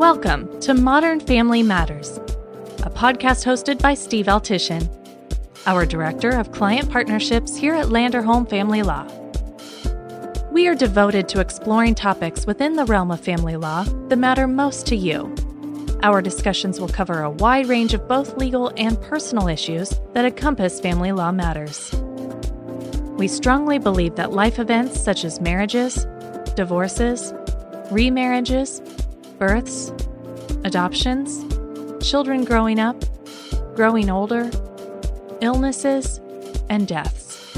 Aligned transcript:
Welcome 0.00 0.58
to 0.60 0.72
Modern 0.72 1.20
Family 1.20 1.62
Matters, 1.62 2.16
a 2.84 2.90
podcast 2.90 3.44
hosted 3.44 3.82
by 3.82 3.92
Steve 3.92 4.24
Altishin, 4.28 4.88
our 5.66 5.84
Director 5.84 6.30
of 6.30 6.52
Client 6.52 6.90
Partnerships 6.90 7.54
here 7.54 7.74
at 7.74 7.88
Landerholm 7.88 8.48
Family 8.48 8.82
Law. 8.82 9.06
We 10.52 10.66
are 10.68 10.74
devoted 10.74 11.28
to 11.28 11.40
exploring 11.40 11.96
topics 11.96 12.46
within 12.46 12.76
the 12.76 12.86
realm 12.86 13.10
of 13.10 13.20
family 13.20 13.56
law 13.56 13.84
that 14.08 14.16
matter 14.16 14.46
most 14.46 14.86
to 14.86 14.96
you. 14.96 15.34
Our 16.02 16.22
discussions 16.22 16.80
will 16.80 16.88
cover 16.88 17.20
a 17.20 17.28
wide 17.28 17.66
range 17.68 17.92
of 17.92 18.08
both 18.08 18.38
legal 18.38 18.72
and 18.78 18.98
personal 19.02 19.48
issues 19.48 20.00
that 20.14 20.24
encompass 20.24 20.80
family 20.80 21.12
law 21.12 21.30
matters. 21.30 21.92
We 23.18 23.28
strongly 23.28 23.78
believe 23.78 24.14
that 24.14 24.32
life 24.32 24.58
events 24.58 24.98
such 24.98 25.26
as 25.26 25.42
marriages, 25.42 26.06
divorces, 26.56 27.34
remarriages, 27.90 28.80
births, 29.40 29.90
adoptions, 30.64 31.46
children 32.06 32.44
growing 32.44 32.78
up, 32.78 33.02
growing 33.74 34.10
older, 34.10 34.50
illnesses, 35.40 36.20
and 36.68 36.86
deaths 36.86 37.54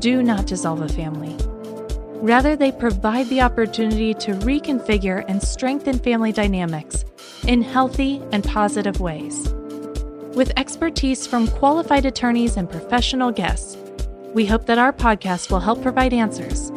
do 0.00 0.20
not 0.20 0.46
dissolve 0.46 0.82
a 0.82 0.88
family. 0.88 1.36
Rather, 2.16 2.56
they 2.56 2.72
provide 2.72 3.28
the 3.28 3.40
opportunity 3.40 4.12
to 4.14 4.32
reconfigure 4.32 5.24
and 5.28 5.40
strengthen 5.40 5.96
family 5.96 6.32
dynamics 6.32 7.04
in 7.46 7.62
healthy 7.62 8.20
and 8.32 8.42
positive 8.42 9.00
ways. 9.00 9.48
With 10.34 10.52
expertise 10.56 11.24
from 11.24 11.46
qualified 11.46 12.04
attorneys 12.04 12.56
and 12.56 12.68
professional 12.68 13.30
guests, 13.30 13.76
we 14.34 14.44
hope 14.44 14.66
that 14.66 14.78
our 14.78 14.92
podcast 14.92 15.52
will 15.52 15.60
help 15.60 15.82
provide 15.82 16.12
answers, 16.12 16.72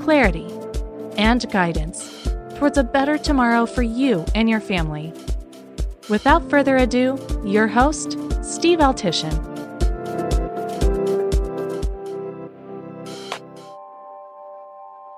clarity, 0.00 0.48
and 1.16 1.48
guidance 1.52 2.13
towards 2.64 2.78
a 2.78 2.82
better 2.82 3.18
tomorrow 3.18 3.66
for 3.66 3.82
you 3.82 4.24
and 4.34 4.48
your 4.48 4.58
family. 4.58 5.12
Without 6.08 6.48
further 6.48 6.78
ado, 6.78 7.18
your 7.44 7.68
host, 7.68 8.12
Steve 8.42 8.78
Altishin. 8.78 9.34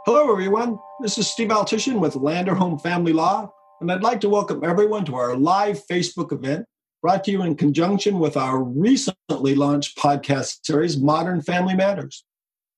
Hello, 0.05 0.33
everyone. 0.33 0.77
This 1.01 1.19
is 1.19 1.31
Steve 1.31 1.51
Altishin 1.51 2.01
with 2.01 2.15
Landerholm 2.15 2.83
Family 2.83 3.13
Law, 3.13 3.49
and 3.81 3.93
I'd 3.93 4.03
like 4.03 4.21
to 4.23 4.29
welcome 4.29 4.65
everyone 4.65 5.05
to 5.05 5.15
our 5.15 5.37
live 5.37 5.81
Facebook 5.89 6.33
event 6.33 6.67
brought 7.01 7.23
to 7.23 7.31
you 7.31 7.43
in 7.43 7.55
conjunction 7.55 8.19
with 8.19 8.37
our 8.37 8.61
recently 8.61 9.55
launched 9.55 9.97
podcast 9.97 10.67
series, 10.67 10.97
Modern 10.97 11.41
Family 11.41 11.77
Matters. 11.77 12.25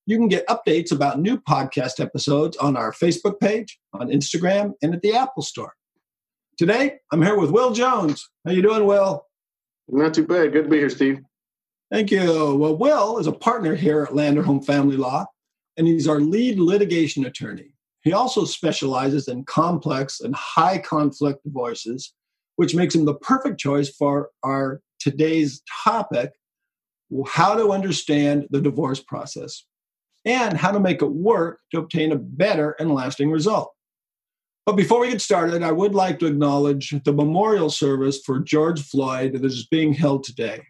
You 0.08 0.16
can 0.16 0.28
get 0.28 0.46
updates 0.46 0.90
about 0.90 1.20
new 1.20 1.36
podcast 1.36 2.00
episodes 2.00 2.56
on 2.56 2.78
our 2.78 2.92
Facebook 2.92 3.38
page, 3.40 3.78
on 3.92 4.08
Instagram, 4.08 4.72
and 4.80 4.94
at 4.94 5.02
the 5.02 5.14
Apple 5.14 5.42
Store. 5.42 5.74
Today, 6.56 6.94
I'm 7.12 7.20
here 7.20 7.38
with 7.38 7.50
Will 7.50 7.74
Jones. 7.74 8.26
How 8.46 8.52
you 8.52 8.62
doing, 8.62 8.86
Will? 8.86 9.26
Not 9.86 10.14
too 10.14 10.26
bad. 10.26 10.52
Good 10.52 10.64
to 10.64 10.70
be 10.70 10.78
here, 10.78 10.88
Steve. 10.88 11.20
Thank 11.92 12.10
you. 12.10 12.56
Well, 12.56 12.74
Will 12.78 13.18
is 13.18 13.26
a 13.26 13.32
partner 13.32 13.74
here 13.74 14.04
at 14.04 14.14
Landerholm 14.14 14.64
Family 14.64 14.96
Law, 14.96 15.26
and 15.76 15.86
he's 15.86 16.08
our 16.08 16.20
lead 16.20 16.58
litigation 16.58 17.26
attorney. 17.26 17.74
He 18.00 18.14
also 18.14 18.46
specializes 18.46 19.28
in 19.28 19.44
complex 19.44 20.20
and 20.20 20.34
high 20.34 20.78
conflict 20.78 21.44
divorces 21.44 22.14
which 22.56 22.74
makes 22.74 22.92
him 22.92 23.04
the 23.04 23.14
perfect 23.14 23.60
choice 23.60 23.88
for 23.88 24.30
our 24.42 24.80
today's 24.98 25.62
topic 25.84 26.32
how 27.28 27.54
to 27.54 27.70
understand 27.70 28.48
the 28.50 28.60
divorce 28.60 29.00
process 29.00 29.64
and 30.28 30.58
how 30.58 30.70
to 30.70 30.78
make 30.78 31.00
it 31.00 31.10
work 31.10 31.60
to 31.72 31.78
obtain 31.78 32.12
a 32.12 32.16
better 32.16 32.76
and 32.78 32.94
lasting 32.94 33.30
result. 33.30 33.72
But 34.66 34.76
before 34.76 35.00
we 35.00 35.08
get 35.08 35.22
started, 35.22 35.62
I 35.62 35.72
would 35.72 35.94
like 35.94 36.18
to 36.18 36.26
acknowledge 36.26 36.94
the 37.04 37.12
memorial 37.12 37.70
service 37.70 38.20
for 38.24 38.38
George 38.38 38.82
Floyd 38.82 39.32
that 39.32 39.44
is 39.44 39.66
being 39.66 39.94
held 39.94 40.24
today. 40.24 40.62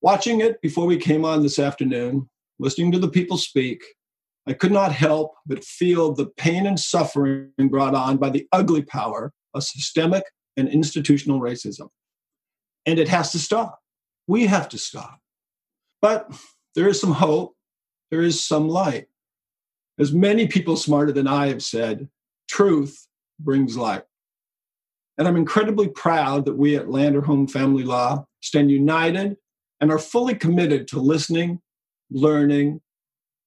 Watching 0.00 0.40
it 0.40 0.62
before 0.62 0.86
we 0.86 0.96
came 0.96 1.24
on 1.24 1.42
this 1.42 1.58
afternoon, 1.58 2.30
listening 2.60 2.92
to 2.92 3.00
the 3.00 3.08
people 3.08 3.36
speak, 3.36 3.82
I 4.46 4.52
could 4.52 4.70
not 4.70 4.92
help 4.92 5.34
but 5.44 5.64
feel 5.64 6.14
the 6.14 6.26
pain 6.26 6.66
and 6.66 6.78
suffering 6.78 7.50
brought 7.58 7.96
on 7.96 8.16
by 8.16 8.30
the 8.30 8.46
ugly 8.52 8.82
power 8.82 9.32
of 9.54 9.64
systemic 9.64 10.22
and 10.56 10.68
institutional 10.68 11.40
racism. 11.40 11.88
And 12.86 13.00
it 13.00 13.08
has 13.08 13.32
to 13.32 13.40
stop. 13.40 13.80
We 14.28 14.46
have 14.46 14.68
to 14.68 14.78
stop. 14.78 15.18
But 16.00 16.32
there 16.76 16.88
is 16.88 17.00
some 17.00 17.12
hope, 17.12 17.54
there 18.10 18.22
is 18.22 18.42
some 18.42 18.68
light. 18.68 19.06
As 19.98 20.12
many 20.12 20.46
people 20.46 20.76
smarter 20.76 21.12
than 21.12 21.26
I 21.26 21.48
have 21.48 21.62
said, 21.62 22.08
truth 22.48 23.06
brings 23.38 23.76
light. 23.76 24.04
And 25.18 25.28
I'm 25.28 25.36
incredibly 25.36 25.88
proud 25.88 26.46
that 26.46 26.56
we 26.56 26.76
at 26.76 26.86
Landerholm 26.86 27.50
Family 27.50 27.84
Law 27.84 28.24
stand 28.40 28.70
united 28.70 29.36
and 29.80 29.90
are 29.90 29.98
fully 29.98 30.34
committed 30.34 30.88
to 30.88 31.00
listening, 31.00 31.60
learning, 32.10 32.80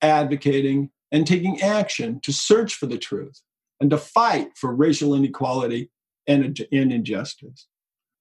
advocating, 0.02 0.92
and 1.12 1.26
taking 1.26 1.62
action 1.62 2.20
to 2.22 2.32
search 2.32 2.76
for 2.76 2.86
the 2.86 2.98
truth 2.98 3.42
and 3.80 3.90
to 3.90 3.98
fight 3.98 4.50
for 4.56 4.74
racial 4.74 5.14
inequality 5.14 5.92
and, 6.28 6.60
and 6.72 6.92
injustice. 6.92 7.68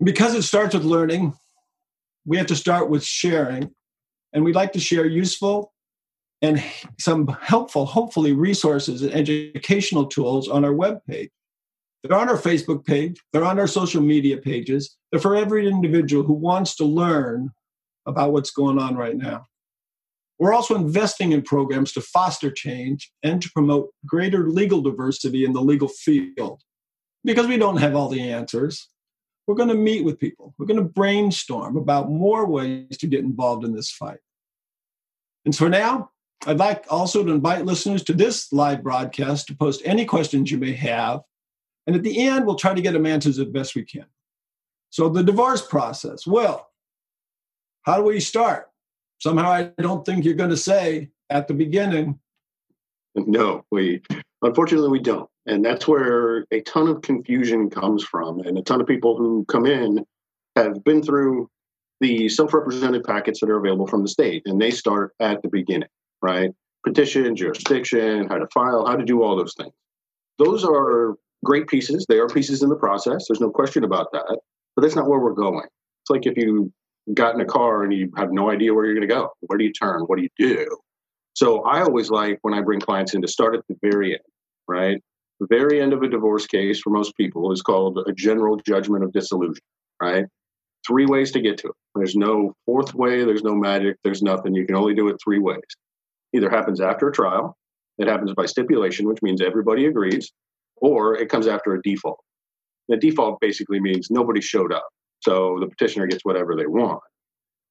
Because 0.03 0.35
it 0.35 0.43
starts 0.43 0.75
with 0.75 0.85
learning, 0.85 1.35
we 2.25 2.37
have 2.37 2.47
to 2.47 2.57
start 2.57 2.89
with 2.89 3.05
sharing. 3.05 3.75
And 4.33 4.45
we'd 4.45 4.55
like 4.55 4.73
to 4.73 4.81
share 4.81 5.07
useful 5.07 5.72
and 6.43 6.63
some 6.99 7.29
helpful, 7.41 7.87
hopefully, 7.87 8.33
resources 8.33 9.03
and 9.03 9.13
educational 9.13 10.07
tools 10.07 10.49
on 10.49 10.65
our 10.65 10.73
webpage. 10.73 11.31
They're 12.03 12.19
on 12.19 12.29
our 12.29 12.37
Facebook 12.37 12.85
page, 12.85 13.21
they're 13.33 13.45
on 13.45 13.61
our 13.61 13.69
social 13.69 14.03
media 14.03 14.37
pages. 14.37 14.97
They're 15.11 15.21
for 15.21 15.37
every 15.37 15.69
individual 15.69 16.25
who 16.25 16.33
wants 16.33 16.75
to 16.77 16.85
learn 16.85 17.51
about 18.07 18.33
what's 18.33 18.51
going 18.51 18.79
on 18.79 18.97
right 18.97 19.17
now. 19.17 19.47
We're 20.39 20.55
also 20.55 20.75
investing 20.75 21.31
in 21.31 21.43
programs 21.43 21.93
to 21.93 22.01
foster 22.01 22.51
change 22.51 23.13
and 23.23 23.41
to 23.41 23.51
promote 23.53 23.91
greater 24.05 24.49
legal 24.51 24.81
diversity 24.81 25.45
in 25.45 25.53
the 25.53 25.61
legal 25.61 25.87
field 25.87 26.63
because 27.23 27.47
we 27.47 27.57
don't 27.57 27.77
have 27.77 27.95
all 27.95 28.09
the 28.09 28.31
answers. 28.31 28.89
We're 29.47 29.55
going 29.55 29.69
to 29.69 29.75
meet 29.75 30.05
with 30.05 30.19
people. 30.19 30.55
We're 30.59 30.67
going 30.67 30.79
to 30.79 30.89
brainstorm 30.89 31.77
about 31.77 32.11
more 32.11 32.47
ways 32.47 32.97
to 32.99 33.07
get 33.07 33.21
involved 33.21 33.65
in 33.65 33.73
this 33.73 33.91
fight. 33.91 34.19
And 35.45 35.55
for 35.55 35.69
now, 35.69 36.11
I'd 36.47 36.59
like 36.59 36.85
also 36.91 37.25
to 37.25 37.31
invite 37.31 37.65
listeners 37.65 38.03
to 38.05 38.13
this 38.13 38.53
live 38.53 38.83
broadcast 38.83 39.47
to 39.47 39.55
post 39.55 39.83
any 39.85 40.05
questions 40.05 40.51
you 40.51 40.59
may 40.59 40.73
have. 40.73 41.21
And 41.87 41.95
at 41.95 42.03
the 42.03 42.27
end, 42.27 42.47
we'll 42.47 42.57
try 42.57 42.75
to 42.75 42.83
get 42.83 42.93
them 42.93 43.07
answers 43.07 43.39
as 43.39 43.47
best 43.47 43.75
we 43.75 43.85
can. 43.85 44.07
So, 44.91 45.09
the 45.09 45.23
divorce 45.23 45.63
process. 45.67 46.27
Well, 46.27 46.69
how 47.83 47.97
do 47.97 48.05
we 48.05 48.21
start? 48.21 48.71
Somehow, 49.19 49.51
I 49.51 49.71
don't 49.79 50.05
think 50.05 50.25
you're 50.25 50.35
going 50.35 50.51
to 50.51 50.57
say 50.57 51.11
at 51.31 51.49
the 51.49 51.55
beginning. 51.55 52.19
No, 53.15 53.65
we 53.71 54.03
unfortunately 54.43 54.91
we 54.91 55.01
don't. 55.01 55.29
And 55.47 55.65
that's 55.65 55.89
where 55.89 56.45
a 56.51 56.61
ton 56.63 56.89
of 56.89 57.03
confusion 57.03 57.69
comes 57.71 58.05
from. 58.05 58.41
And 58.41 58.59
a 58.59 58.63
ton 58.63 58.81
of 58.81 58.87
people 58.87 59.17
who 59.17 59.45
come 59.47 59.67
in 59.67 60.05
have 60.57 60.85
been 60.85 61.03
through 61.03 61.49
the 62.01 62.29
self 62.29 62.53
represented 62.53 63.05
packets 63.05 63.41
that 63.41 63.49
are 63.49 63.57
available 63.57 63.87
from 63.87 64.03
the 64.03 64.09
state, 64.09 64.43
and 64.45 64.61
they 64.61 64.71
start 64.71 65.15
at 65.21 65.41
the 65.43 65.49
beginning, 65.49 65.89
right? 66.23 66.51
Petition, 66.85 67.37
jurisdiction, 67.37 68.29
how 68.29 68.39
to 68.39 68.47
file, 68.53 68.87
how 68.87 68.97
to 68.97 69.05
do 69.05 69.23
all 69.23 69.37
those 69.37 69.55
things. 69.55 69.73
Those 70.39 70.65
are 70.65 71.15
great 71.45 71.67
pieces. 71.69 72.07
They 72.09 72.19
are 72.19 72.29
pieces 72.29 72.63
in 72.63 72.69
the 72.69 72.77
process. 72.77 73.27
There's 73.29 73.41
no 73.41 73.51
question 73.51 73.85
about 73.85 74.13
that. 74.13 74.39
But 74.75 74.83
that's 74.83 74.97
not 74.97 75.09
where 75.09 75.21
we're 75.21 75.35
going. 75.35 75.67
It's 76.03 76.11
like 76.11 76.27
if 76.27 76.37
you 76.37 76.73
got 77.15 77.35
in 77.35 77.41
a 77.41 77.45
car 77.45 77.83
and 77.83 77.93
you 77.93 78.11
have 78.17 78.33
no 78.33 78.51
idea 78.51 78.73
where 78.73 78.85
you're 78.85 78.95
going 78.95 79.09
to 79.09 79.15
go. 79.15 79.31
Where 79.41 79.59
do 79.59 79.65
you 79.65 79.73
turn? 79.73 80.03
What 80.03 80.17
do 80.17 80.23
you 80.23 80.31
do? 80.39 80.67
So 81.35 81.63
I 81.63 81.83
always 81.83 82.11
like 82.11 82.39
when 82.43 82.55
I 82.55 82.61
bring 82.61 82.81
clients 82.81 83.15
in 83.15 83.23
to 83.23 83.29
start 83.29 83.55
at 83.55 83.67
the 83.69 83.77
very 83.83 84.13
end, 84.13 84.23
right? 84.69 85.01
The 85.41 85.47
very 85.49 85.81
end 85.81 85.93
of 85.93 86.03
a 86.03 86.09
divorce 86.09 86.47
case 86.47 86.81
for 86.81 86.91
most 86.91 87.17
people 87.17 87.51
is 87.53 87.63
called 87.63 87.99
a 88.07 88.13
general 88.13 88.57
judgment 88.57 89.03
of 89.03 89.13
dissolution, 89.13 89.63
right? 90.01 90.27
Three 90.87 91.07
ways 91.07 91.33
to 91.33 91.41
get 91.41 91.59
to 91.59 91.69
it. 91.69 91.75
There's 91.95 92.15
no 92.15 92.55
fourth 92.67 92.95
way, 92.95 93.25
there's 93.25 93.43
no 93.43 93.55
magic, 93.55 93.97
there's 94.05 94.23
nothing. 94.23 94.55
You 94.55 94.67
can 94.67 94.77
only 94.77 94.95
do 94.95 95.09
it 95.09 95.17
three 95.23 95.39
ways. 95.39 95.61
Either 96.35 96.51
happens 96.51 96.81
after 96.81 97.09
a 97.09 97.13
trial, 97.13 97.57
it 97.99 98.09
happens 98.09 98.33
by 98.35 98.47
stipulation, 98.47 99.07
which 99.07 99.23
means 99.23 99.41
everybody 99.41 99.87
agrees, 99.87 100.33
or 100.77 101.17
it 101.17 101.29
comes 101.29 101.47
after 101.47 101.75
a 101.75 101.83
default. 101.83 102.21
The 102.89 102.97
default 102.97 103.41
basically 103.41 103.81
means 103.81 104.11
nobody 104.11 104.41
showed 104.41 104.73
up. 104.73 104.89
So 105.21 105.59
the 105.61 105.69
petitioner 105.69 106.07
gets 106.07 106.25
whatever 106.25 106.57
they 106.57 106.67
want. 106.67 107.01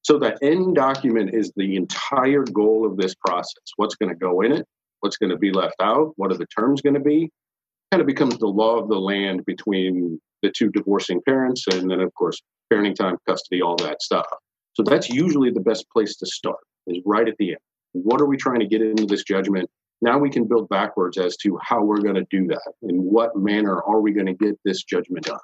So 0.02 0.18
that 0.18 0.38
end 0.42 0.74
document 0.74 1.34
is 1.34 1.52
the 1.54 1.76
entire 1.76 2.44
goal 2.44 2.86
of 2.86 2.96
this 2.96 3.14
process. 3.14 3.62
What's 3.76 3.94
going 3.94 4.08
to 4.08 4.16
go 4.16 4.40
in 4.40 4.52
it? 4.52 4.66
What's 5.00 5.16
going 5.16 5.30
to 5.30 5.38
be 5.38 5.52
left 5.52 5.76
out? 5.80 6.12
What 6.16 6.32
are 6.32 6.36
the 6.36 6.46
terms 6.46 6.80
going 6.80 6.94
to 6.94 7.00
be? 7.00 7.30
kind 7.92 8.00
of 8.00 8.06
becomes 8.06 8.38
the 8.38 8.46
law 8.46 8.78
of 8.78 8.88
the 8.88 8.98
land 8.98 9.44
between 9.44 10.18
the 10.40 10.50
two 10.50 10.70
divorcing 10.70 11.20
parents 11.28 11.66
and 11.70 11.90
then 11.90 12.00
of 12.00 12.12
course 12.14 12.40
parenting 12.72 12.94
time 12.94 13.18
custody 13.28 13.60
all 13.60 13.76
that 13.76 14.00
stuff 14.00 14.24
so 14.72 14.82
that's 14.82 15.10
usually 15.10 15.50
the 15.50 15.60
best 15.60 15.84
place 15.90 16.16
to 16.16 16.24
start 16.24 16.56
is 16.86 16.98
right 17.04 17.28
at 17.28 17.36
the 17.38 17.50
end 17.50 17.58
what 17.92 18.20
are 18.20 18.26
we 18.26 18.36
trying 18.36 18.60
to 18.60 18.66
get 18.66 18.82
into 18.82 19.06
this 19.06 19.24
judgment 19.24 19.68
now 20.00 20.18
we 20.18 20.30
can 20.30 20.48
build 20.48 20.68
backwards 20.68 21.16
as 21.16 21.36
to 21.36 21.58
how 21.62 21.82
we're 21.82 22.00
going 22.00 22.14
to 22.14 22.26
do 22.30 22.46
that 22.46 22.72
in 22.82 22.96
what 23.02 23.36
manner 23.36 23.82
are 23.82 24.00
we 24.00 24.12
going 24.12 24.26
to 24.26 24.34
get 24.34 24.58
this 24.64 24.82
judgment 24.82 25.24
done 25.24 25.38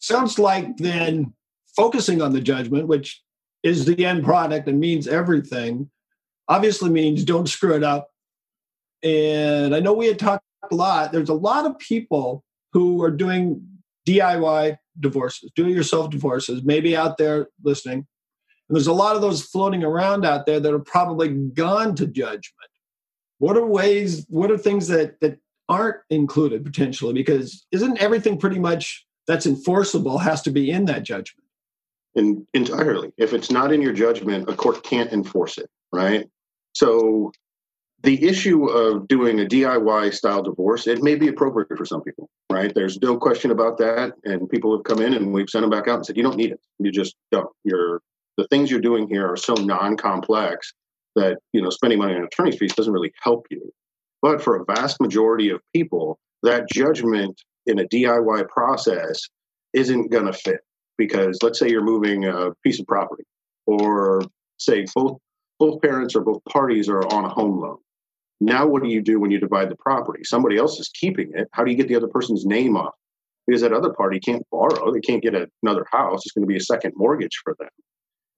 sounds 0.00 0.38
like 0.38 0.76
then 0.78 1.32
focusing 1.76 2.20
on 2.20 2.32
the 2.32 2.40
judgment, 2.40 2.88
which 2.88 3.22
is 3.62 3.84
the 3.84 4.04
end 4.04 4.24
product 4.24 4.66
and 4.68 4.80
means 4.80 5.06
everything, 5.06 5.90
obviously 6.48 6.90
means 6.90 7.24
don't 7.24 7.48
screw 7.48 7.74
it 7.74 7.84
up. 7.84 8.08
And 9.02 9.74
I 9.74 9.80
know 9.80 9.92
we 9.92 10.06
had 10.06 10.18
talked 10.18 10.44
a 10.70 10.74
lot. 10.74 11.12
There's 11.12 11.28
a 11.28 11.34
lot 11.34 11.66
of 11.66 11.78
people 11.78 12.44
who 12.72 13.02
are 13.02 13.10
doing 13.10 13.66
DIY 14.06 14.76
divorces, 14.98 15.50
do 15.54 15.66
it 15.66 15.72
yourself 15.72 16.10
divorces, 16.10 16.62
maybe 16.64 16.96
out 16.96 17.16
there 17.18 17.48
listening. 17.62 18.06
And 18.70 18.76
there's 18.76 18.86
a 18.86 18.92
lot 18.92 19.16
of 19.16 19.20
those 19.20 19.42
floating 19.42 19.82
around 19.82 20.24
out 20.24 20.46
there 20.46 20.60
that 20.60 20.72
are 20.72 20.78
probably 20.78 21.28
gone 21.28 21.96
to 21.96 22.06
judgment. 22.06 22.70
What 23.38 23.56
are 23.56 23.66
ways, 23.66 24.24
what 24.28 24.52
are 24.52 24.56
things 24.56 24.86
that, 24.86 25.20
that 25.22 25.38
aren't 25.68 25.96
included 26.08 26.64
potentially? 26.64 27.12
Because 27.12 27.66
isn't 27.72 27.98
everything 27.98 28.38
pretty 28.38 28.60
much 28.60 29.04
that's 29.26 29.44
enforceable 29.44 30.18
has 30.18 30.40
to 30.42 30.52
be 30.52 30.70
in 30.70 30.84
that 30.84 31.02
judgment? 31.02 31.48
Entirely. 32.54 33.12
If 33.16 33.34
it's 33.34 33.50
not 33.50 33.72
in 33.72 33.82
your 33.82 33.92
judgment, 33.92 34.48
a 34.48 34.54
court 34.54 34.84
can't 34.84 35.12
enforce 35.12 35.58
it, 35.58 35.68
right? 35.92 36.28
So 36.72 37.32
the 38.04 38.24
issue 38.24 38.68
of 38.68 39.08
doing 39.08 39.40
a 39.40 39.46
DIY 39.46 40.14
style 40.14 40.44
divorce, 40.44 40.86
it 40.86 41.02
may 41.02 41.16
be 41.16 41.26
appropriate 41.26 41.76
for 41.76 41.84
some 41.84 42.02
people, 42.02 42.30
right? 42.52 42.72
There's 42.72 43.02
no 43.02 43.16
question 43.16 43.50
about 43.50 43.78
that. 43.78 44.12
And 44.22 44.48
people 44.48 44.76
have 44.76 44.84
come 44.84 45.02
in 45.02 45.14
and 45.14 45.32
we've 45.32 45.50
sent 45.50 45.64
them 45.64 45.70
back 45.70 45.88
out 45.88 45.96
and 45.96 46.06
said, 46.06 46.16
you 46.16 46.22
don't 46.22 46.36
need 46.36 46.52
it. 46.52 46.60
You 46.78 46.92
just 46.92 47.16
don't. 47.32 47.50
You're 47.64 48.00
the 48.36 48.46
things 48.48 48.70
you're 48.70 48.80
doing 48.80 49.08
here 49.08 49.30
are 49.30 49.36
so 49.36 49.54
non-complex 49.54 50.72
that 51.16 51.38
you 51.52 51.60
know 51.60 51.70
spending 51.70 51.98
money 51.98 52.14
on 52.14 52.24
attorney's 52.24 52.56
fees 52.56 52.74
doesn't 52.74 52.92
really 52.92 53.12
help 53.22 53.46
you. 53.50 53.72
But 54.22 54.42
for 54.42 54.56
a 54.56 54.64
vast 54.64 55.00
majority 55.00 55.50
of 55.50 55.60
people, 55.74 56.18
that 56.42 56.68
judgment 56.68 57.40
in 57.66 57.78
a 57.78 57.84
DIY 57.84 58.48
process 58.48 59.20
isn't 59.72 60.10
going 60.10 60.26
to 60.26 60.32
fit 60.32 60.60
because 60.98 61.38
let's 61.42 61.58
say 61.58 61.68
you're 61.68 61.84
moving 61.84 62.26
a 62.26 62.52
piece 62.64 62.80
of 62.80 62.86
property, 62.86 63.24
or 63.66 64.22
say 64.58 64.84
both 64.94 65.18
both 65.58 65.80
parents 65.82 66.14
or 66.14 66.22
both 66.22 66.42
parties 66.44 66.88
are 66.88 67.06
on 67.12 67.24
a 67.24 67.28
home 67.28 67.60
loan 67.60 67.78
now, 68.40 68.66
what 68.66 68.82
do 68.82 68.88
you 68.88 69.02
do 69.02 69.20
when 69.20 69.30
you 69.30 69.38
divide 69.38 69.70
the 69.70 69.76
property? 69.76 70.24
Somebody 70.24 70.56
else 70.56 70.80
is 70.80 70.88
keeping 70.88 71.30
it. 71.34 71.48
How 71.52 71.62
do 71.62 71.70
you 71.70 71.76
get 71.76 71.88
the 71.88 71.96
other 71.96 72.08
person's 72.08 72.46
name 72.46 72.76
off? 72.76 72.94
Because 73.46 73.60
that 73.60 73.72
other 73.72 73.92
party 73.92 74.18
can't 74.18 74.46
borrow, 74.50 74.92
they 74.92 75.00
can't 75.00 75.22
get 75.22 75.34
another 75.62 75.84
house. 75.90 76.22
It's 76.24 76.32
going 76.32 76.44
to 76.44 76.48
be 76.48 76.56
a 76.56 76.60
second 76.60 76.92
mortgage 76.96 77.38
for 77.44 77.54
them. 77.58 77.68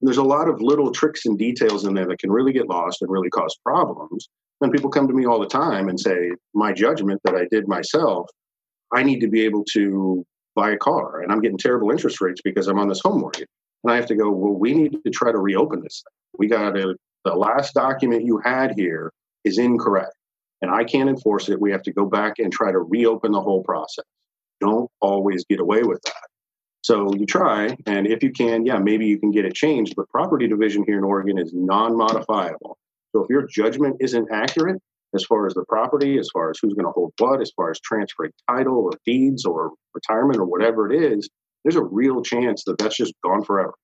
And 0.02 0.08
there's 0.08 0.18
a 0.18 0.24
lot 0.24 0.48
of 0.48 0.60
little 0.60 0.90
tricks 0.90 1.26
and 1.26 1.38
details 1.38 1.84
in 1.86 1.94
there 1.94 2.06
that 2.08 2.18
can 2.18 2.32
really 2.32 2.52
get 2.52 2.68
lost 2.68 3.02
and 3.02 3.10
really 3.10 3.30
cause 3.30 3.56
problems. 3.64 4.28
And 4.60 4.72
people 4.72 4.90
come 4.90 5.06
to 5.06 5.14
me 5.14 5.26
all 5.26 5.38
the 5.38 5.46
time 5.46 5.88
and 5.88 5.98
say, 5.98 6.32
My 6.54 6.72
judgment 6.72 7.20
that 7.22 7.36
I 7.36 7.46
did 7.50 7.68
myself, 7.68 8.28
I 8.92 9.04
need 9.04 9.20
to 9.20 9.28
be 9.28 9.44
able 9.44 9.64
to 9.72 10.26
buy 10.56 10.72
a 10.72 10.76
car. 10.76 11.20
And 11.20 11.30
I'm 11.30 11.40
getting 11.40 11.56
terrible 11.56 11.92
interest 11.92 12.20
rates 12.20 12.40
because 12.42 12.66
I'm 12.66 12.80
on 12.80 12.88
this 12.88 13.00
home 13.00 13.20
mortgage. 13.20 13.46
And 13.84 13.92
I 13.92 13.96
have 13.96 14.06
to 14.06 14.16
go, 14.16 14.30
Well, 14.30 14.54
we 14.54 14.74
need 14.74 14.92
to 15.04 15.10
try 15.10 15.30
to 15.30 15.38
reopen 15.38 15.82
this. 15.82 16.02
We 16.36 16.48
got 16.48 16.72
to, 16.72 16.96
the 17.24 17.34
last 17.34 17.74
document 17.74 18.24
you 18.24 18.38
had 18.44 18.74
here 18.76 19.12
is 19.44 19.58
incorrect 19.58 20.14
and 20.62 20.70
I 20.70 20.84
can't 20.84 21.08
enforce 21.08 21.48
it, 21.48 21.60
we 21.60 21.72
have 21.72 21.82
to 21.82 21.92
go 21.92 22.06
back 22.06 22.38
and 22.38 22.52
try 22.52 22.70
to 22.70 22.78
reopen 22.78 23.32
the 23.32 23.40
whole 23.40 23.62
process. 23.64 24.04
Don't 24.60 24.88
always 25.00 25.44
get 25.44 25.58
away 25.58 25.82
with 25.82 26.00
that. 26.02 26.31
So 26.82 27.14
you 27.14 27.26
try, 27.26 27.76
and 27.86 28.08
if 28.08 28.22
you 28.24 28.32
can, 28.32 28.66
yeah, 28.66 28.78
maybe 28.78 29.06
you 29.06 29.18
can 29.18 29.30
get 29.30 29.44
it 29.44 29.54
changed. 29.54 29.94
But 29.96 30.08
property 30.08 30.48
division 30.48 30.84
here 30.84 30.98
in 30.98 31.04
Oregon 31.04 31.38
is 31.38 31.52
non 31.54 31.96
modifiable. 31.96 32.76
So 33.14 33.22
if 33.22 33.30
your 33.30 33.46
judgment 33.46 33.96
isn't 34.00 34.28
accurate 34.32 34.82
as 35.14 35.24
far 35.24 35.46
as 35.46 35.54
the 35.54 35.64
property, 35.68 36.18
as 36.18 36.28
far 36.32 36.50
as 36.50 36.58
who's 36.60 36.74
going 36.74 36.86
to 36.86 36.90
hold 36.90 37.12
what, 37.18 37.40
as 37.40 37.52
far 37.54 37.70
as 37.70 37.78
transferring 37.80 38.32
title 38.48 38.78
or 38.78 38.92
deeds 39.06 39.44
or 39.44 39.72
retirement 39.94 40.40
or 40.40 40.44
whatever 40.44 40.90
it 40.90 41.12
is, 41.12 41.28
there's 41.64 41.76
a 41.76 41.82
real 41.82 42.22
chance 42.22 42.64
that 42.64 42.78
that's 42.78 42.96
just 42.96 43.14
gone 43.22 43.44
forever. 43.44 43.74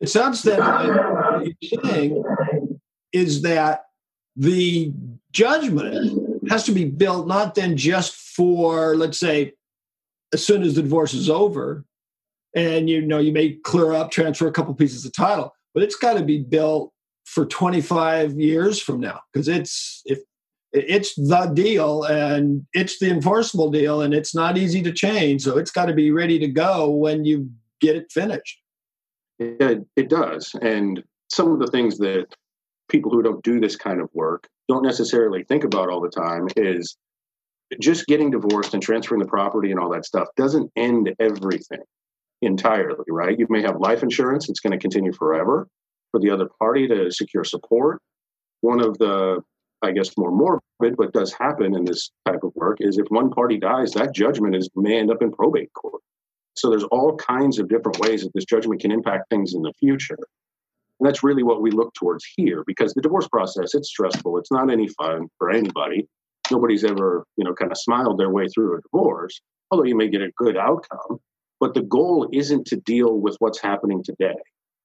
It 0.00 0.08
sounds 0.08 0.42
that 0.42 0.58
what 0.60 1.46
you're 1.60 1.82
saying 1.82 2.80
is 3.12 3.42
that 3.42 3.84
the 4.36 4.92
judgment 5.32 6.50
has 6.50 6.64
to 6.64 6.72
be 6.72 6.84
built 6.84 7.26
not 7.26 7.54
then 7.54 7.76
just 7.76 8.14
for, 8.14 8.96
let's 8.96 9.18
say, 9.18 9.54
as 10.32 10.44
soon 10.44 10.62
as 10.62 10.74
the 10.74 10.82
divorce 10.82 11.14
is 11.14 11.30
over, 11.30 11.84
and 12.58 12.90
you 12.90 13.00
know 13.00 13.18
you 13.18 13.32
may 13.32 13.52
clear 13.52 13.92
up, 13.92 14.10
transfer 14.10 14.48
a 14.48 14.52
couple 14.52 14.74
pieces 14.74 15.04
of 15.04 15.12
title, 15.12 15.54
but 15.74 15.82
it's 15.82 15.96
got 15.96 16.14
to 16.14 16.24
be 16.24 16.42
built 16.42 16.92
for 17.24 17.46
25 17.46 18.32
years 18.38 18.80
from 18.80 19.00
now 19.00 19.20
because 19.32 19.48
it's 19.48 20.02
if 20.06 20.18
it's 20.72 21.14
the 21.14 21.50
deal 21.54 22.04
and 22.04 22.66
it's 22.72 22.98
the 22.98 23.10
enforceable 23.10 23.70
deal 23.70 24.02
and 24.02 24.12
it's 24.12 24.34
not 24.34 24.58
easy 24.58 24.82
to 24.82 24.92
change 24.92 25.42
so 25.42 25.56
it's 25.56 25.70
got 25.70 25.86
to 25.86 25.94
be 25.94 26.10
ready 26.10 26.38
to 26.38 26.48
go 26.48 26.90
when 26.90 27.24
you 27.24 27.50
get 27.80 27.96
it 27.96 28.10
finished. 28.10 28.60
It, 29.38 29.86
it 29.94 30.08
does 30.08 30.54
and 30.62 31.02
some 31.30 31.52
of 31.52 31.60
the 31.60 31.68
things 31.68 31.98
that 31.98 32.26
people 32.88 33.10
who 33.10 33.22
don't 33.22 33.44
do 33.44 33.60
this 33.60 33.76
kind 33.76 34.00
of 34.00 34.08
work 34.14 34.48
don't 34.68 34.82
necessarily 34.82 35.44
think 35.44 35.64
about 35.64 35.90
all 35.90 36.00
the 36.00 36.08
time 36.08 36.48
is 36.56 36.96
just 37.80 38.06
getting 38.06 38.30
divorced 38.30 38.74
and 38.74 38.82
transferring 38.82 39.20
the 39.20 39.28
property 39.28 39.70
and 39.70 39.78
all 39.78 39.90
that 39.90 40.06
stuff 40.06 40.28
doesn't 40.36 40.70
end 40.76 41.14
everything 41.20 41.82
entirely, 42.42 43.04
right? 43.08 43.38
You 43.38 43.46
may 43.50 43.62
have 43.62 43.80
life 43.80 44.02
insurance, 44.02 44.48
it's 44.48 44.60
going 44.60 44.72
to 44.72 44.78
continue 44.78 45.12
forever 45.12 45.68
for 46.10 46.20
the 46.20 46.30
other 46.30 46.48
party 46.58 46.86
to 46.88 47.10
secure 47.10 47.44
support. 47.44 48.00
One 48.60 48.80
of 48.80 48.98
the, 48.98 49.42
I 49.82 49.92
guess, 49.92 50.16
more 50.16 50.30
morbid, 50.30 50.96
but 50.96 51.12
does 51.12 51.32
happen 51.32 51.74
in 51.74 51.84
this 51.84 52.10
type 52.26 52.42
of 52.42 52.52
work 52.54 52.78
is 52.80 52.98
if 52.98 53.06
one 53.08 53.30
party 53.30 53.58
dies, 53.58 53.92
that 53.92 54.14
judgment 54.14 54.56
is 54.56 54.68
may 54.74 54.98
end 54.98 55.10
up 55.10 55.22
in 55.22 55.32
probate 55.32 55.72
court. 55.74 56.02
So 56.56 56.70
there's 56.70 56.84
all 56.84 57.16
kinds 57.16 57.58
of 57.58 57.68
different 57.68 58.00
ways 58.00 58.22
that 58.22 58.32
this 58.34 58.44
judgment 58.44 58.80
can 58.80 58.90
impact 58.90 59.30
things 59.30 59.54
in 59.54 59.62
the 59.62 59.72
future. 59.78 60.18
And 60.98 61.08
that's 61.08 61.22
really 61.22 61.44
what 61.44 61.62
we 61.62 61.70
look 61.70 61.94
towards 61.94 62.24
here 62.36 62.64
because 62.66 62.92
the 62.92 63.00
divorce 63.00 63.28
process, 63.28 63.74
it's 63.74 63.88
stressful. 63.88 64.38
It's 64.38 64.50
not 64.50 64.70
any 64.70 64.88
fun 64.88 65.28
for 65.38 65.50
anybody. 65.50 66.08
Nobody's 66.50 66.82
ever, 66.82 67.24
you 67.36 67.44
know, 67.44 67.54
kind 67.54 67.70
of 67.70 67.78
smiled 67.78 68.18
their 68.18 68.30
way 68.30 68.48
through 68.48 68.76
a 68.76 68.80
divorce, 68.80 69.40
although 69.70 69.84
you 69.84 69.96
may 69.96 70.08
get 70.08 70.22
a 70.22 70.32
good 70.36 70.56
outcome. 70.56 71.20
But 71.60 71.74
the 71.74 71.82
goal 71.82 72.28
isn't 72.32 72.66
to 72.68 72.76
deal 72.76 73.18
with 73.18 73.36
what's 73.40 73.60
happening 73.60 74.02
today. 74.02 74.36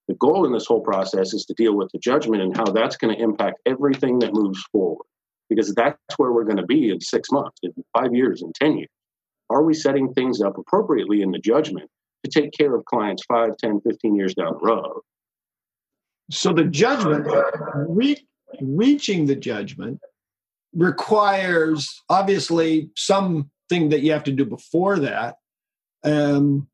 The 0.08 0.16
goal 0.16 0.46
in 0.46 0.52
this 0.52 0.66
whole 0.66 0.82
process 0.82 1.34
is 1.34 1.46
to 1.46 1.54
deal 1.54 1.76
with 1.76 1.90
the 1.92 2.00
judgment 2.00 2.42
and 2.42 2.56
how 2.56 2.66
that's 2.66 2.98
going 2.98 3.16
to 3.16 3.22
impact 3.22 3.60
everything 3.66 4.20
that 4.20 4.34
moves 4.34 4.62
forward. 4.72 5.06
Because 5.50 5.74
that's 5.76 5.98
where 6.18 6.32
we're 6.32 6.46
going 6.46 6.58
to 6.58 6.66
be 6.66 6.90
in 6.90 7.00
six 7.00 7.32
months, 7.32 7.58
in 7.64 7.72
five 7.96 8.14
years, 8.14 8.42
in 8.42 8.52
10 8.54 8.78
years. 8.80 8.90
Are 9.50 9.64
we 9.64 9.74
setting 9.74 10.14
things 10.14 10.42
up 10.42 10.58
appropriately 10.58 11.22
in 11.22 11.32
the 11.32 11.40
judgment 11.40 11.90
to 12.24 12.32
take 12.32 12.52
care 12.54 12.76
of 12.76 12.86
clients 12.86 13.24
5, 13.28 13.56
10, 13.58 13.82
15 13.82 14.16
years 14.16 14.34
down 14.34 14.54
the 14.54 14.66
road? 14.66 15.02
So 16.32 16.54
the 16.54 16.64
judgment, 16.64 17.28
re- 17.88 18.26
reaching 18.62 19.26
the 19.26 19.36
judgment, 19.36 20.00
requires 20.74 22.02
obviously 22.10 22.90
something 22.96 23.90
that 23.90 24.02
you 24.02 24.12
have 24.12 24.24
to 24.24 24.32
do 24.32 24.46
before 24.46 25.00
that. 25.00 25.36
Um, 26.04 26.68